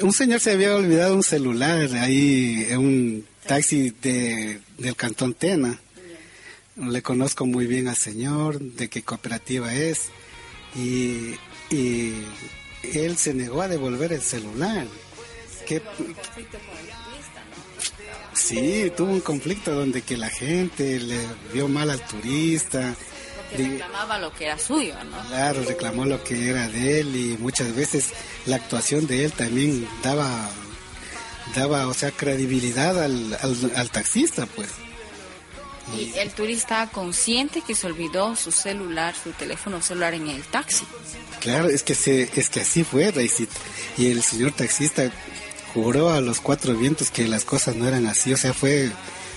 un 0.00 0.12
señor 0.12 0.40
se 0.40 0.52
había 0.52 0.74
olvidado 0.74 1.14
un 1.14 1.22
celular 1.22 1.92
ahí 1.94 2.66
en 2.68 2.78
un 2.78 3.26
taxi 3.46 3.90
de, 3.90 4.60
del 4.78 4.96
Cantón 4.96 5.34
Tena. 5.34 5.78
Le 6.76 7.02
conozco 7.02 7.44
muy 7.44 7.66
bien 7.66 7.88
al 7.88 7.96
señor, 7.96 8.58
de 8.60 8.88
qué 8.88 9.02
cooperativa 9.02 9.74
es, 9.74 10.08
y, 10.74 11.34
y 11.70 12.14
él 12.94 13.16
se 13.18 13.34
negó 13.34 13.60
a 13.60 13.68
devolver 13.68 14.12
el 14.12 14.22
celular. 14.22 14.86
¿Qué, 15.66 15.82
Sí, 18.34 18.90
tuvo 18.96 19.12
un 19.12 19.20
conflicto 19.20 19.72
donde 19.74 20.02
que 20.02 20.16
la 20.16 20.30
gente 20.30 20.98
le 20.98 21.18
vio 21.52 21.68
mal 21.68 21.90
al 21.90 22.04
turista, 22.06 22.94
reclamaba 23.56 24.18
lo 24.18 24.32
que 24.32 24.46
era 24.46 24.58
suyo, 24.58 24.94
¿no? 25.04 25.28
Claro, 25.28 25.62
reclamó 25.64 26.04
lo 26.04 26.22
que 26.22 26.50
era 26.50 26.68
de 26.68 27.00
él 27.00 27.16
y 27.16 27.36
muchas 27.38 27.74
veces 27.74 28.10
la 28.46 28.56
actuación 28.56 29.06
de 29.06 29.24
él 29.24 29.32
también 29.32 29.86
daba, 30.02 30.50
daba 31.54 31.86
o 31.88 31.94
sea, 31.94 32.10
credibilidad 32.10 33.02
al, 33.02 33.38
al, 33.74 33.90
taxista, 33.90 34.46
pues. 34.46 34.68
Y 35.96 36.16
el 36.18 36.30
turista 36.30 36.88
consciente 36.90 37.60
que 37.60 37.74
se 37.74 37.86
olvidó 37.86 38.36
su 38.36 38.52
celular, 38.52 39.14
su 39.22 39.30
teléfono 39.32 39.82
celular 39.82 40.14
en 40.14 40.28
el 40.28 40.42
taxi. 40.44 40.86
Claro, 41.40 41.68
es 41.68 41.82
que 41.82 41.94
se, 41.94 42.30
es 42.34 42.48
que 42.48 42.60
así 42.60 42.84
fue, 42.84 43.10
Raicita. 43.10 43.54
Y 43.98 44.10
el 44.10 44.22
señor 44.22 44.52
taxista 44.52 45.10
juró 45.74 46.10
a 46.10 46.20
los 46.20 46.40
cuatro 46.40 46.74
vientos 46.74 47.10
que 47.10 47.26
las 47.26 47.44
cosas 47.44 47.74
no 47.76 47.86
eran 47.86 48.06
así, 48.06 48.32
o 48.32 48.36
sea, 48.36 48.54
fue 48.54 48.90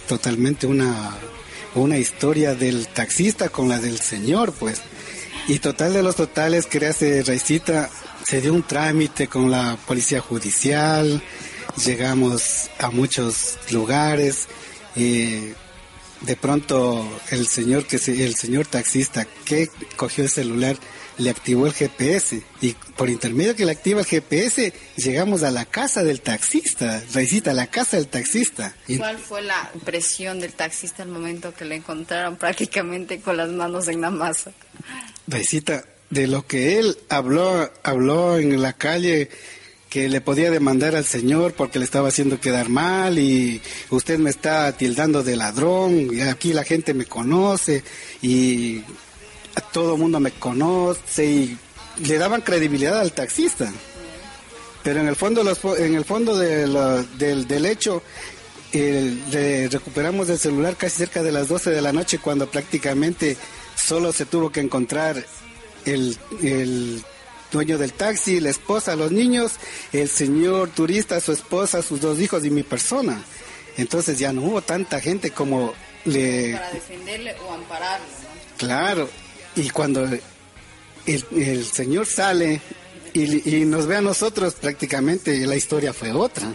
totalmente 0.07 0.67
una 0.67 1.17
una 1.83 1.97
historia 1.97 2.55
del 2.55 2.87
taxista 2.87 3.49
con 3.49 3.69
la 3.69 3.79
del 3.79 3.99
señor, 3.99 4.53
pues. 4.53 4.81
Y 5.47 5.59
total 5.59 5.93
de 5.93 6.03
los 6.03 6.15
totales, 6.15 6.65
que 6.65 6.85
hace 6.85 7.23
Raicita, 7.23 7.89
se 8.25 8.41
dio 8.41 8.53
un 8.53 8.63
trámite 8.63 9.27
con 9.27 9.51
la 9.51 9.77
policía 9.85 10.21
judicial, 10.21 11.21
llegamos 11.85 12.69
a 12.79 12.89
muchos 12.89 13.57
lugares, 13.71 14.47
y 14.95 15.53
de 16.21 16.35
pronto 16.39 17.07
el 17.29 17.45
señor 17.45 17.85
que 17.85 17.99
se, 17.99 18.25
el 18.25 18.35
señor 18.35 18.65
taxista 18.65 19.27
que 19.45 19.69
cogió 19.95 20.23
el 20.23 20.29
celular 20.29 20.77
le 21.17 21.29
activó 21.29 21.65
el 21.67 21.73
GPS 21.73 22.41
y 22.61 22.73
por 22.95 23.09
intermedio 23.09 23.55
que 23.55 23.65
le 23.65 23.71
activa 23.71 24.01
el 24.01 24.05
GPS 24.05 24.73
llegamos 24.97 25.43
a 25.43 25.51
la 25.51 25.65
casa 25.65 26.03
del 26.03 26.21
taxista, 26.21 27.01
Raicita, 27.13 27.53
la 27.53 27.67
casa 27.67 27.97
del 27.97 28.07
taxista. 28.07 28.75
¿Cuál 28.97 29.17
fue 29.17 29.41
la 29.41 29.69
impresión 29.73 30.39
del 30.39 30.53
taxista 30.53 31.03
al 31.03 31.09
momento 31.09 31.53
que 31.53 31.65
le 31.65 31.75
encontraron 31.75 32.35
prácticamente 32.35 33.19
con 33.19 33.37
las 33.37 33.49
manos 33.49 33.87
en 33.87 34.01
la 34.01 34.09
masa? 34.09 34.51
Raicita, 35.27 35.85
de 36.09 36.27
lo 36.27 36.45
que 36.45 36.79
él 36.79 36.97
habló, 37.09 37.71
habló 37.83 38.37
en 38.37 38.61
la 38.61 38.73
calle 38.73 39.29
que 39.89 40.09
le 40.09 40.19
podía 40.19 40.51
demandar 40.51 40.95
al 40.95 41.05
señor 41.05 41.53
porque 41.53 41.79
le 41.79 41.85
estaba 41.85 42.09
haciendo 42.09 42.39
quedar 42.39 42.67
mal 42.67 43.17
y 43.17 43.61
usted 43.89 44.19
me 44.19 44.29
está 44.29 44.71
tildando 44.73 45.23
de 45.23 45.37
ladrón 45.37 46.13
y 46.13 46.19
aquí 46.19 46.51
la 46.51 46.65
gente 46.65 46.93
me 46.93 47.05
conoce 47.05 47.81
y 48.21 48.81
todo 49.61 49.95
el 49.95 50.01
mundo 50.01 50.19
me 50.19 50.31
conoce 50.31 51.25
y 51.25 51.57
le 51.99 52.17
daban 52.17 52.41
credibilidad 52.41 52.99
al 52.99 53.11
taxista. 53.11 53.71
Pero 54.83 54.99
en 54.99 55.07
el 55.07 55.15
fondo, 55.15 55.41
en 55.77 55.95
el 55.95 56.05
fondo 56.05 56.37
del, 56.37 57.47
del 57.47 57.65
hecho, 57.65 58.03
recuperamos 59.71 60.29
el 60.29 60.37
celular 60.37 60.75
casi 60.75 60.97
cerca 60.97 61.23
de 61.23 61.31
las 61.31 61.47
12 61.47 61.71
de 61.71 61.81
la 61.81 61.91
noche 61.91 62.19
cuando 62.19 62.47
prácticamente 62.47 63.37
solo 63.75 64.11
se 64.11 64.25
tuvo 64.25 64.51
que 64.51 64.59
encontrar 64.59 65.25
el, 65.85 66.17
el 66.41 67.03
dueño 67.51 67.77
del 67.77 67.93
taxi, 67.93 68.39
la 68.39 68.49
esposa, 68.49 68.95
los 68.95 69.11
niños, 69.11 69.53
el 69.93 70.09
señor 70.09 70.69
turista, 70.69 71.19
su 71.19 71.31
esposa, 71.31 71.81
sus 71.81 72.01
dos 72.01 72.19
hijos 72.19 72.45
y 72.45 72.49
mi 72.49 72.63
persona. 72.63 73.23
Entonces 73.77 74.19
ya 74.19 74.31
no 74.33 74.41
hubo 74.41 74.61
tanta 74.61 74.99
gente 74.99 75.31
como 75.31 75.73
le... 76.05 76.53
Para 76.53 76.71
defenderle 76.71 77.35
o 77.39 77.53
ampararlo. 77.53 78.05
Claro, 78.57 79.09
y 79.55 79.69
cuando 79.69 80.07
el, 81.05 81.65
señor 81.65 82.05
sale 82.05 82.61
y, 83.13 83.65
nos 83.65 83.87
ve 83.87 83.97
a 83.97 84.01
nosotros 84.01 84.55
prácticamente, 84.55 85.45
la 85.45 85.55
historia 85.55 85.93
fue 85.93 86.11
otra, 86.11 86.53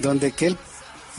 donde 0.00 0.32
que 0.32 0.48
él 0.48 0.58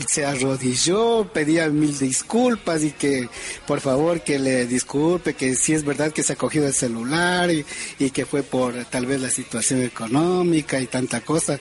se 0.07 0.25
arrodilló, 0.25 1.29
pedía 1.31 1.69
mil 1.69 1.97
disculpas 1.97 2.83
y 2.83 2.91
que 2.91 3.29
por 3.65 3.79
favor 3.79 4.21
que 4.21 4.39
le 4.39 4.67
disculpe, 4.67 5.35
que 5.35 5.55
si 5.55 5.73
es 5.73 5.85
verdad 5.85 6.11
que 6.11 6.23
se 6.23 6.33
ha 6.33 6.35
cogido 6.35 6.67
el 6.67 6.73
celular 6.73 7.49
y, 7.49 7.65
y 7.99 8.09
que 8.09 8.25
fue 8.25 8.43
por 8.43 8.73
tal 8.85 9.05
vez 9.05 9.21
la 9.21 9.29
situación 9.29 9.81
económica 9.83 10.81
y 10.81 10.87
tanta 10.87 11.21
cosa. 11.21 11.59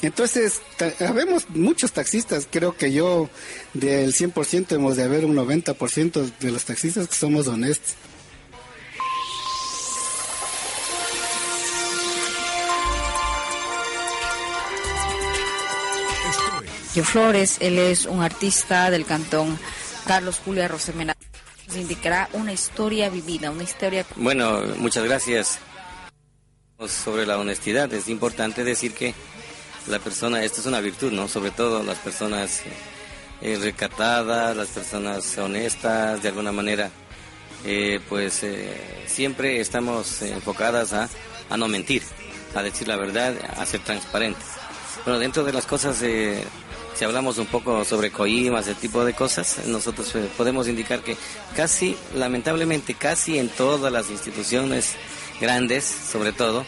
Entonces, 0.00 0.60
habemos 0.98 1.48
muchos 1.50 1.92
taxistas, 1.92 2.48
creo 2.50 2.76
que 2.76 2.92
yo 2.92 3.30
del 3.72 4.12
100% 4.12 4.72
hemos 4.72 4.96
de 4.96 5.04
haber 5.04 5.24
un 5.24 5.36
90% 5.36 6.38
de 6.40 6.50
los 6.50 6.64
taxistas 6.64 7.06
que 7.06 7.14
somos 7.14 7.46
honestos. 7.46 7.94
Flores, 17.00 17.56
él 17.60 17.78
es 17.78 18.04
un 18.04 18.22
artista 18.22 18.90
del 18.90 19.06
cantón 19.06 19.58
Carlos 20.06 20.40
Julia 20.44 20.68
Rosemena. 20.68 21.14
Nos 21.66 21.76
indicará 21.76 22.28
una 22.34 22.52
historia 22.52 23.08
vivida, 23.08 23.50
una 23.50 23.62
historia... 23.62 24.04
Bueno, 24.16 24.60
muchas 24.76 25.04
gracias. 25.04 25.58
Sobre 26.86 27.24
la 27.24 27.38
honestidad, 27.38 27.92
es 27.94 28.08
importante 28.08 28.62
decir 28.62 28.92
que 28.92 29.14
la 29.86 30.00
persona, 30.00 30.44
esto 30.44 30.60
es 30.60 30.66
una 30.66 30.80
virtud, 30.80 31.12
¿no? 31.12 31.28
Sobre 31.28 31.50
todo 31.50 31.82
las 31.82 31.96
personas 31.98 32.62
eh, 33.40 33.58
recatadas, 33.60 34.54
las 34.54 34.68
personas 34.68 35.38
honestas, 35.38 36.22
de 36.22 36.28
alguna 36.28 36.52
manera, 36.52 36.90
eh, 37.64 38.00
pues 38.08 38.42
eh, 38.42 38.76
siempre 39.06 39.60
estamos 39.60 40.20
enfocadas 40.22 40.92
a, 40.92 41.08
a 41.48 41.56
no 41.56 41.68
mentir, 41.68 42.02
a 42.54 42.62
decir 42.62 42.86
la 42.86 42.96
verdad, 42.96 43.34
a 43.56 43.64
ser 43.64 43.80
transparentes. 43.80 44.44
Bueno, 45.04 45.18
dentro 45.20 45.42
de 45.42 45.52
las 45.52 45.66
cosas 45.66 46.02
si 46.94 47.04
hablamos 47.04 47.38
un 47.38 47.46
poco 47.46 47.84
sobre 47.84 48.10
coimas, 48.10 48.66
ese 48.66 48.80
tipo 48.80 49.04
de 49.04 49.14
cosas, 49.14 49.60
nosotros 49.66 50.14
eh, 50.14 50.28
podemos 50.36 50.68
indicar 50.68 51.00
que 51.02 51.16
casi, 51.56 51.96
lamentablemente, 52.14 52.94
casi 52.94 53.38
en 53.38 53.48
todas 53.48 53.92
las 53.92 54.10
instituciones 54.10 54.96
grandes, 55.40 55.84
sobre 55.84 56.32
todo, 56.32 56.64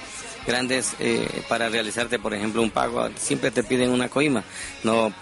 grandes 0.46 0.94
eh, 0.98 1.26
para 1.48 1.68
realizarte, 1.68 2.18
por 2.18 2.34
ejemplo, 2.34 2.62
un 2.62 2.70
pago, 2.70 3.08
siempre 3.16 3.50
te 3.50 3.62
piden 3.62 3.90
una 3.90 4.08
coima, 4.08 4.44
no 4.82 5.12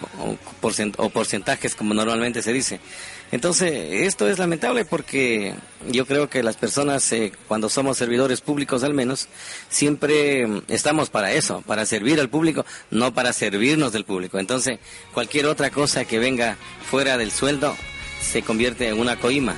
o 0.97 1.09
porcentajes 1.09 1.75
como 1.75 1.93
normalmente 1.93 2.41
se 2.41 2.53
dice. 2.53 2.79
Entonces, 3.33 3.73
esto 4.05 4.29
es 4.29 4.37
lamentable 4.37 4.85
porque 4.85 5.55
yo 5.89 6.05
creo 6.05 6.29
que 6.29 6.43
las 6.43 6.55
personas, 6.55 7.11
eh, 7.13 7.31
cuando 7.47 7.67
somos 7.67 7.97
servidores 7.97 8.41
públicos 8.41 8.83
al 8.83 8.93
menos, 8.93 9.27
siempre 9.69 10.45
mm, 10.45 10.61
estamos 10.67 11.09
para 11.09 11.31
eso, 11.31 11.63
para 11.65 11.87
servir 11.87 12.19
al 12.19 12.29
público, 12.29 12.63
no 12.91 13.11
para 13.15 13.33
servirnos 13.33 13.91
del 13.91 14.05
público. 14.05 14.37
Entonces, 14.37 14.77
cualquier 15.15 15.47
otra 15.47 15.71
cosa 15.71 16.05
que 16.05 16.19
venga 16.19 16.57
fuera 16.91 17.17
del 17.17 17.31
sueldo 17.31 17.75
se 18.21 18.43
convierte 18.43 18.89
en 18.89 18.99
una 18.99 19.15
coima. 19.19 19.55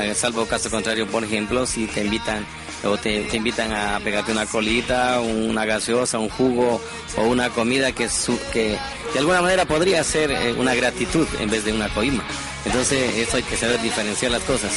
Eh, 0.00 0.14
salvo 0.14 0.46
caso 0.46 0.70
contrario, 0.70 1.06
por 1.06 1.22
ejemplo, 1.22 1.66
si 1.66 1.86
te 1.88 2.02
invitan 2.02 2.46
o 2.84 2.96
te, 2.96 3.28
invitan 3.36 3.72
a 3.72 4.00
pegarte 4.00 4.32
una 4.32 4.46
colita, 4.46 5.20
una 5.20 5.64
gaseosa, 5.64 6.18
un 6.18 6.28
jugo 6.28 6.80
o 7.16 7.22
una 7.22 7.50
comida 7.50 7.92
que, 7.92 8.08
que 8.52 8.78
de 9.12 9.18
alguna 9.18 9.42
manera 9.42 9.64
podría 9.64 10.02
ser 10.04 10.30
eh, 10.30 10.52
una 10.52 10.74
gratitud 10.74 11.26
en 11.38 11.50
vez 11.50 11.64
de 11.64 11.72
una 11.72 11.88
coima. 11.88 12.24
Entonces, 12.64 13.16
eso 13.16 13.38
hay 13.38 13.42
que 13.42 13.56
saber 13.56 13.80
diferenciar 13.80 14.32
las 14.32 14.42
cosas, 14.42 14.72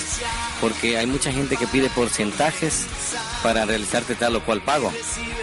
porque 0.62 0.98
hay 0.98 1.06
mucha 1.06 1.32
gente 1.34 1.58
que 1.58 1.68
pide 1.68 1.90
porcentajes 1.90 2.86
para 3.44 3.66
realizarte 3.66 4.16
tal 4.16 4.38
o 4.38 4.42
cual 4.42 4.62
pago. 4.62 4.92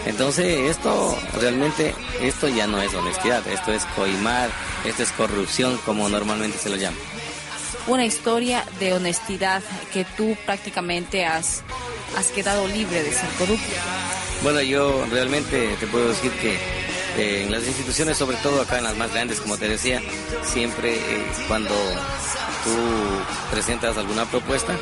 Entonces, 0.06 0.70
esto 0.70 1.16
realmente, 1.38 1.94
esto 2.22 2.48
ya 2.48 2.66
no 2.66 2.80
es 2.80 2.94
honestidad, 2.94 3.46
esto 3.46 3.72
es 3.72 3.84
coimar, 3.94 4.48
esto 4.86 5.02
es 5.02 5.12
corrupción, 5.12 5.78
como 5.84 6.08
normalmente 6.08 6.56
se 6.56 6.70
lo 6.70 6.76
llama. 6.76 6.96
Una 7.90 8.06
historia 8.06 8.64
de 8.78 8.92
honestidad 8.92 9.64
que 9.92 10.04
tú 10.16 10.36
prácticamente 10.46 11.26
has, 11.26 11.64
has 12.16 12.28
quedado 12.28 12.68
libre 12.68 13.02
de 13.02 13.10
ser 13.10 13.28
corrupto. 13.30 13.66
Bueno, 14.44 14.62
yo 14.62 15.04
realmente 15.10 15.74
te 15.80 15.88
puedo 15.88 16.10
decir 16.10 16.30
que 16.40 16.54
eh, 17.18 17.42
en 17.42 17.50
las 17.50 17.66
instituciones, 17.66 18.16
sobre 18.16 18.36
todo 18.36 18.60
acá 18.62 18.78
en 18.78 18.84
las 18.84 18.96
más 18.96 19.12
grandes, 19.12 19.40
como 19.40 19.56
te 19.58 19.68
decía, 19.68 20.00
siempre 20.44 20.94
eh, 20.94 21.26
cuando 21.48 21.74
tú 22.62 22.70
presentas 23.50 23.96
alguna 23.96 24.24
propuesta, 24.24 24.78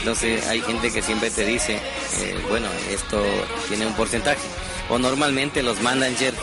entonces 0.00 0.44
hay 0.48 0.60
gente 0.60 0.90
que 0.90 1.00
siempre 1.00 1.30
te 1.30 1.44
dice, 1.44 1.74
eh, 1.76 2.44
bueno, 2.48 2.66
esto 2.90 3.22
tiene 3.68 3.86
un 3.86 3.94
porcentaje. 3.94 4.42
O 4.90 4.98
normalmente 4.98 5.62
los 5.62 5.80
managers 5.80 6.36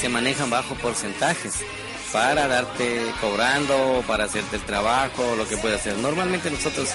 se 0.00 0.08
manejan 0.08 0.48
bajo 0.48 0.74
porcentajes 0.76 1.62
para 2.12 2.46
darte 2.48 3.12
cobrando, 3.20 4.02
para 4.06 4.24
hacerte 4.24 4.56
el 4.56 4.62
trabajo, 4.62 5.34
lo 5.36 5.46
que 5.48 5.56
puede 5.56 5.76
hacer. 5.76 5.96
Normalmente 5.98 6.50
nosotros 6.50 6.90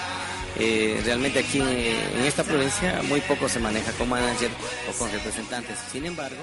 realmente 0.56 1.40
aquí 1.40 1.60
en 1.60 2.24
esta 2.26 2.44
provincia 2.44 3.02
muy 3.08 3.22
poco 3.22 3.50
se 3.50 3.60
maneja 3.60 3.92
con 3.94 4.10
manager 4.10 4.52
o 4.90 4.98
con 4.98 5.12
representantes. 5.12 5.78
Sin 5.92 6.06
embargo, 6.06 6.42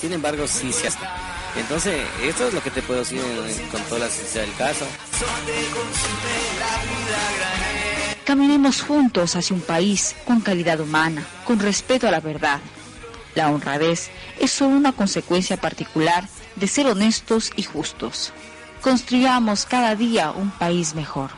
sin 0.00 0.12
embargo, 0.12 0.46
sí 0.46 0.72
se 0.72 0.88
hace. 0.88 0.98
Entonces, 1.56 2.00
esto 2.22 2.46
es 2.46 2.54
lo 2.54 2.62
que 2.62 2.70
te 2.70 2.82
puedo 2.82 3.00
decir 3.00 3.20
con 3.72 3.82
toda 3.82 4.00
la 4.00 4.08
sinceridad 4.08 4.46
del 4.46 4.56
caso. 4.56 4.86
Caminemos 8.24 8.82
juntos 8.82 9.34
hacia 9.34 9.56
un 9.56 9.62
país 9.62 10.14
con 10.24 10.40
calidad 10.40 10.80
humana, 10.80 11.24
con 11.44 11.58
respeto 11.58 12.06
a 12.06 12.10
la 12.10 12.20
verdad. 12.20 12.60
La 13.34 13.50
honradez 13.50 14.10
es 14.38 14.50
solo 14.50 14.76
una 14.76 14.92
consecuencia 14.92 15.56
particular 15.56 16.24
de 16.58 16.66
ser 16.66 16.86
honestos 16.86 17.52
y 17.56 17.62
justos. 17.62 18.32
Construyamos 18.82 19.64
cada 19.64 19.94
día 19.94 20.30
un 20.30 20.50
país 20.50 20.94
mejor. 20.94 21.30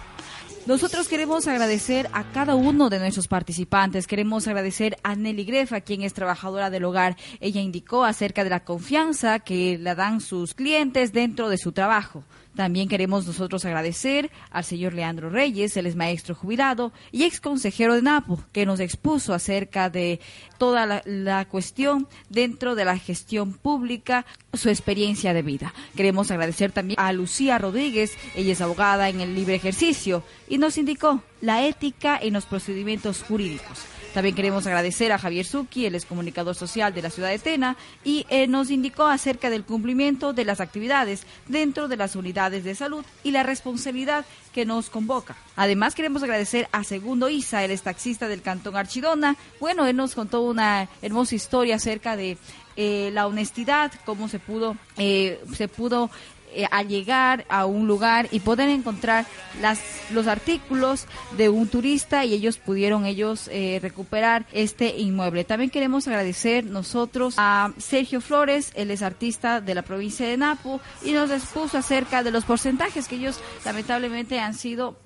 Nosotros 0.67 1.09
queremos 1.09 1.49
agradecer 1.49 2.09
a 2.13 2.23
cada 2.23 2.55
uno 2.55 2.91
de 2.91 2.99
nuestros 2.99 3.29
participantes. 3.29 4.07
Queremos 4.07 4.47
agradecer 4.47 4.99
a 5.03 5.17
Nelly 5.17 5.45
Grefa, 5.45 5.81
quien 5.81 6.03
es 6.03 6.13
trabajadora 6.13 6.69
del 6.69 6.85
hogar. 6.85 7.17
Ella 7.41 7.61
indicó 7.63 8.05
acerca 8.05 8.45
de 8.45 8.51
la 8.51 8.63
confianza 8.63 9.39
que 9.41 9.79
le 9.79 9.95
dan 9.95 10.21
sus 10.21 10.55
clientes 10.55 11.13
dentro 11.13 11.49
de 11.49 11.57
su 11.57 11.73
trabajo. 11.73 12.25
También 12.55 12.89
queremos 12.89 13.27
nosotros 13.27 13.65
agradecer 13.65 14.31
al 14.51 14.65
señor 14.65 14.93
Leandro 14.93 15.31
Reyes, 15.31 15.77
él 15.77 15.87
es 15.87 15.97
maestro 15.97 16.35
jubilado 16.35 16.93
y 17.11 17.25
ex 17.25 17.41
consejero 17.41 17.95
de 17.95 18.03
NAPO, 18.03 18.45
que 18.53 18.67
nos 18.67 18.81
expuso 18.81 19.33
acerca 19.33 19.89
de 19.89 20.21
toda 20.61 21.03
la, 21.07 21.45
cuestión 21.47 22.07
dentro 22.29 22.75
de 22.75 22.85
la 22.85 22.99
gestión 22.99 23.55
pública, 23.55 24.27
su 24.53 24.69
experiencia 24.69 25.33
de 25.33 25.41
vida. 25.41 25.73
Queremos 25.97 26.31
agradecer 26.31 26.71
también 26.71 27.01
a 27.01 27.15
Lucía 27.15 27.57
Rodríguez, 27.57 28.13
ella 28.37 28.53
es 28.53 28.61
abogada 28.61 29.09
en 29.09 29.23
el 29.23 29.35
libre 29.35 29.55
ejercicio 29.55 30.23
y 30.51 30.59
nos 30.59 30.77
indicó 30.77 31.23
la 31.41 31.67
ética 31.67 32.19
en 32.21 32.35
los 32.35 32.45
procedimientos 32.45 33.23
jurídicos. 33.23 33.87
También 34.15 34.35
queremos 34.35 34.67
agradecer 34.67 35.13
a 35.13 35.19
Javier 35.19 35.47
Zucchi, 35.47 35.87
el 35.87 35.95
excomunicador 35.95 36.57
social 36.57 36.93
de 36.93 37.03
la 37.03 37.11
ciudad 37.11 37.29
de 37.29 37.39
Tena, 37.39 37.77
y 38.03 38.27
eh, 38.29 38.49
nos 38.49 38.71
indicó 38.71 39.05
acerca 39.05 39.51
del 39.51 39.65
cumplimiento 39.65 40.33
de 40.33 40.45
las 40.45 40.61
actividades 40.61 41.23
dentro 41.47 41.87
de 41.87 41.97
las 41.97 42.17
unidades 42.17 42.65
de 42.65 42.75
salud 42.75 43.05
y 43.23 43.31
la 43.31 43.45
responsabilidad 43.45 44.27
que 44.53 44.65
nos 44.65 44.91
convoca. 44.91 45.37
Además, 45.55 45.95
queremos 45.95 46.25
agradecer 46.25 46.69
a 46.73 46.83
Segundo 46.83 47.29
Isa, 47.29 47.65
el 47.65 47.81
taxista 47.81 48.27
del 48.27 48.43
Cantón 48.43 48.77
Archidona. 48.77 49.37
Bueno, 49.61 49.87
él 49.87 49.95
nos 49.95 50.17
contó 50.17 50.43
una 50.43 50.89
hermosa 51.03 51.37
historia 51.37 51.77
acerca 51.77 52.17
de 52.17 52.37
eh, 52.77 53.11
la 53.13 53.29
honestidad, 53.29 53.93
cómo 54.05 54.29
se 54.29 54.41
pudo, 54.41 54.77
eh, 54.97 55.41
se 55.57 55.69
pudo 55.69 56.11
eh, 56.55 56.67
llegar 56.89 57.45
a 57.49 57.67
un 57.67 57.87
lugar 57.87 58.29
y 58.31 58.41
poder 58.41 58.69
encontrar 58.69 59.27
las, 59.61 59.81
los 60.11 60.27
artículos 60.27 61.07
de 61.37 61.49
un 61.49 61.69
turista 61.69 62.25
y 62.25 62.33
ellos 62.33 62.59
pudieron 62.59 63.07
ellos 63.07 63.49
eh, 63.53 63.79
recuperar 63.83 64.47
este 64.53 64.97
inmueble. 64.99 65.45
También 65.45 65.71
queremos 65.71 66.09
agradecer 66.09 66.65
nosotros 66.65 67.35
a 67.37 67.73
Sergio 67.79 68.21
Flores, 68.21 68.73
él 68.75 68.91
es 68.91 69.03
artista 69.03 69.61
de 69.61 69.75
la 69.75 69.83
provincia 69.83 70.27
de 70.27 70.37
Napo 70.37 70.81
y 71.05 71.13
nos 71.13 71.31
expuso 71.31 71.79
acerca 71.79 72.23
de 72.23 72.31
los 72.31 72.45
porcentajes 72.45 73.09
que 73.09 73.17
ellos 73.17 73.41
lamentablemente 73.65 74.41
han 74.41 74.55
sido 74.55 74.97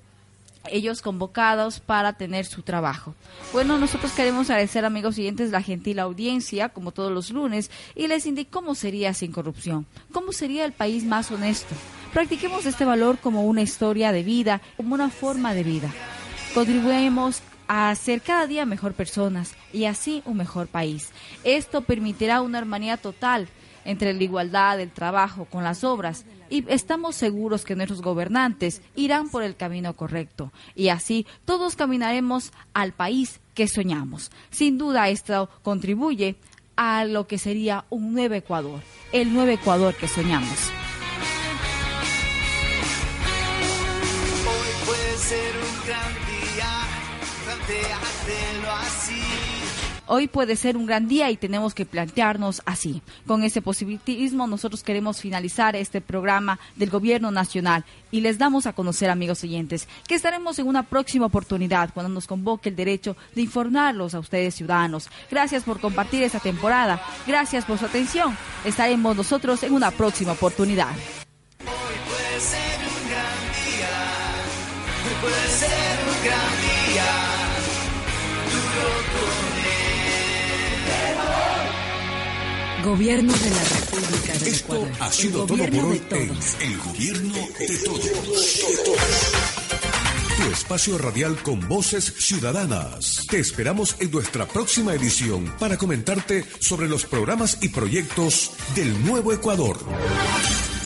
ellos 0.69 1.01
convocados 1.01 1.79
para 1.79 2.13
tener 2.13 2.45
su 2.45 2.61
trabajo. 2.61 3.15
Bueno, 3.53 3.77
nosotros 3.77 4.11
queremos 4.11 4.49
agradecer, 4.49 4.85
amigos 4.85 5.15
siguientes, 5.15 5.51
la 5.51 5.61
gentil 5.61 5.99
audiencia, 5.99 6.69
como 6.69 6.91
todos 6.91 7.11
los 7.11 7.31
lunes, 7.31 7.71
y 7.95 8.07
les 8.07 8.25
indico 8.25 8.51
cómo 8.51 8.75
sería 8.75 9.13
sin 9.13 9.31
corrupción, 9.31 9.85
cómo 10.11 10.31
sería 10.31 10.65
el 10.65 10.71
país 10.71 11.03
más 11.03 11.31
honesto. 11.31 11.75
Practiquemos 12.13 12.65
este 12.65 12.85
valor 12.85 13.17
como 13.17 13.43
una 13.43 13.61
historia 13.61 14.11
de 14.11 14.23
vida, 14.23 14.61
como 14.77 14.95
una 14.95 15.09
forma 15.09 15.53
de 15.53 15.63
vida. 15.63 15.89
Contribuimos 16.53 17.41
a 17.67 17.93
ser 17.95 18.21
cada 18.21 18.47
día 18.47 18.65
mejor 18.65 18.93
personas 18.93 19.53
y 19.73 19.85
así 19.85 20.21
un 20.25 20.37
mejor 20.37 20.67
país. 20.67 21.09
Esto 21.43 21.81
permitirá 21.81 22.41
una 22.41 22.59
armonía 22.59 22.97
total 22.97 23.49
entre 23.83 24.13
la 24.13 24.23
igualdad 24.23 24.77
del 24.77 24.91
trabajo 24.91 25.45
con 25.45 25.63
las 25.63 25.83
obras 25.83 26.25
y 26.49 26.65
estamos 26.67 27.15
seguros 27.15 27.65
que 27.65 27.75
nuestros 27.75 28.01
gobernantes 28.01 28.81
irán 28.95 29.29
por 29.29 29.43
el 29.43 29.55
camino 29.55 29.95
correcto 29.95 30.51
y 30.75 30.89
así 30.89 31.25
todos 31.45 31.75
caminaremos 31.75 32.51
al 32.73 32.93
país 32.93 33.39
que 33.53 33.67
soñamos. 33.67 34.31
Sin 34.51 34.77
duda 34.77 35.09
esto 35.09 35.49
contribuye 35.63 36.35
a 36.75 37.05
lo 37.05 37.27
que 37.27 37.37
sería 37.37 37.85
un 37.89 38.13
nuevo 38.13 38.35
Ecuador, 38.35 38.81
el 39.11 39.33
nuevo 39.33 39.51
Ecuador 39.51 39.95
que 39.95 40.07
soñamos. 40.07 40.71
Hoy 44.47 44.85
puede 44.85 45.17
ser 45.17 45.55
un 45.55 45.87
gran 45.87 46.13
día, 46.25 46.85
así. 48.71 49.84
Hoy 50.07 50.27
puede 50.27 50.55
ser 50.55 50.77
un 50.77 50.85
gran 50.85 51.07
día 51.07 51.31
y 51.31 51.37
tenemos 51.37 51.73
que 51.73 51.85
plantearnos 51.85 52.61
así. 52.65 53.01
Con 53.25 53.43
ese 53.43 53.61
positivismo 53.61 54.45
nosotros 54.45 54.83
queremos 54.83 55.19
finalizar 55.19 55.75
este 55.75 55.99
programa 55.99 56.59
del 56.75 56.91
Gobierno 56.91 57.31
Nacional 57.31 57.85
y 58.11 58.21
les 58.21 58.37
damos 58.37 58.67
a 58.67 58.73
conocer, 58.73 59.09
amigos 59.09 59.43
oyentes, 59.43 59.87
que 60.07 60.13
estaremos 60.13 60.59
en 60.59 60.67
una 60.67 60.83
próxima 60.83 61.25
oportunidad 61.25 61.89
cuando 61.93 62.13
nos 62.13 62.27
convoque 62.27 62.69
el 62.69 62.75
derecho 62.75 63.17
de 63.33 63.41
informarlos 63.41 64.13
a 64.13 64.19
ustedes 64.19 64.53
ciudadanos. 64.53 65.09
Gracias 65.31 65.63
por 65.63 65.79
compartir 65.79 66.21
esta 66.21 66.39
temporada. 66.39 67.01
Gracias 67.25 67.65
por 67.65 67.79
su 67.79 67.85
atención. 67.85 68.37
Estaremos 68.63 69.17
nosotros 69.17 69.63
en 69.63 69.73
una 69.73 69.89
próxima 69.89 70.33
oportunidad. 70.33 70.91
Hoy 71.61 71.65
puede 72.07 72.39
ser 72.39 72.77
un 72.79 73.09
gran 73.09 73.35
día, 73.65 73.89
hoy 75.03 75.15
puede 75.21 75.47
ser 75.47 75.99
un 76.07 76.25
gran 76.25 76.93
día. 76.93 77.44
Gobierno 82.85 83.33
de 83.33 83.49
la 83.49 83.63
República 83.63 84.37
de 84.37 84.49
Esto 84.51 84.75
Ecuador. 84.75 84.91
ha 84.99 85.11
sido 85.11 85.41
el 85.41 85.47
todo 85.47 85.57
por 85.57 85.85
hoy 85.85 85.99
en. 86.07 86.55
El 86.61 86.77
Gobierno 86.77 87.33
de 87.33 87.77
Todos. 87.79 88.01
Tu 90.37 90.51
espacio 90.51 90.97
radial 90.99 91.41
con 91.41 91.67
voces 91.67 92.13
ciudadanas. 92.19 93.25
Te 93.27 93.39
esperamos 93.39 93.95
en 93.99 94.11
nuestra 94.11 94.45
próxima 94.45 94.93
edición 94.93 95.51
para 95.59 95.77
comentarte 95.77 96.45
sobre 96.59 96.87
los 96.87 97.05
programas 97.05 97.57
y 97.61 97.69
proyectos 97.69 98.51
del 98.75 99.03
Nuevo 99.03 99.33
Ecuador. 99.33 99.79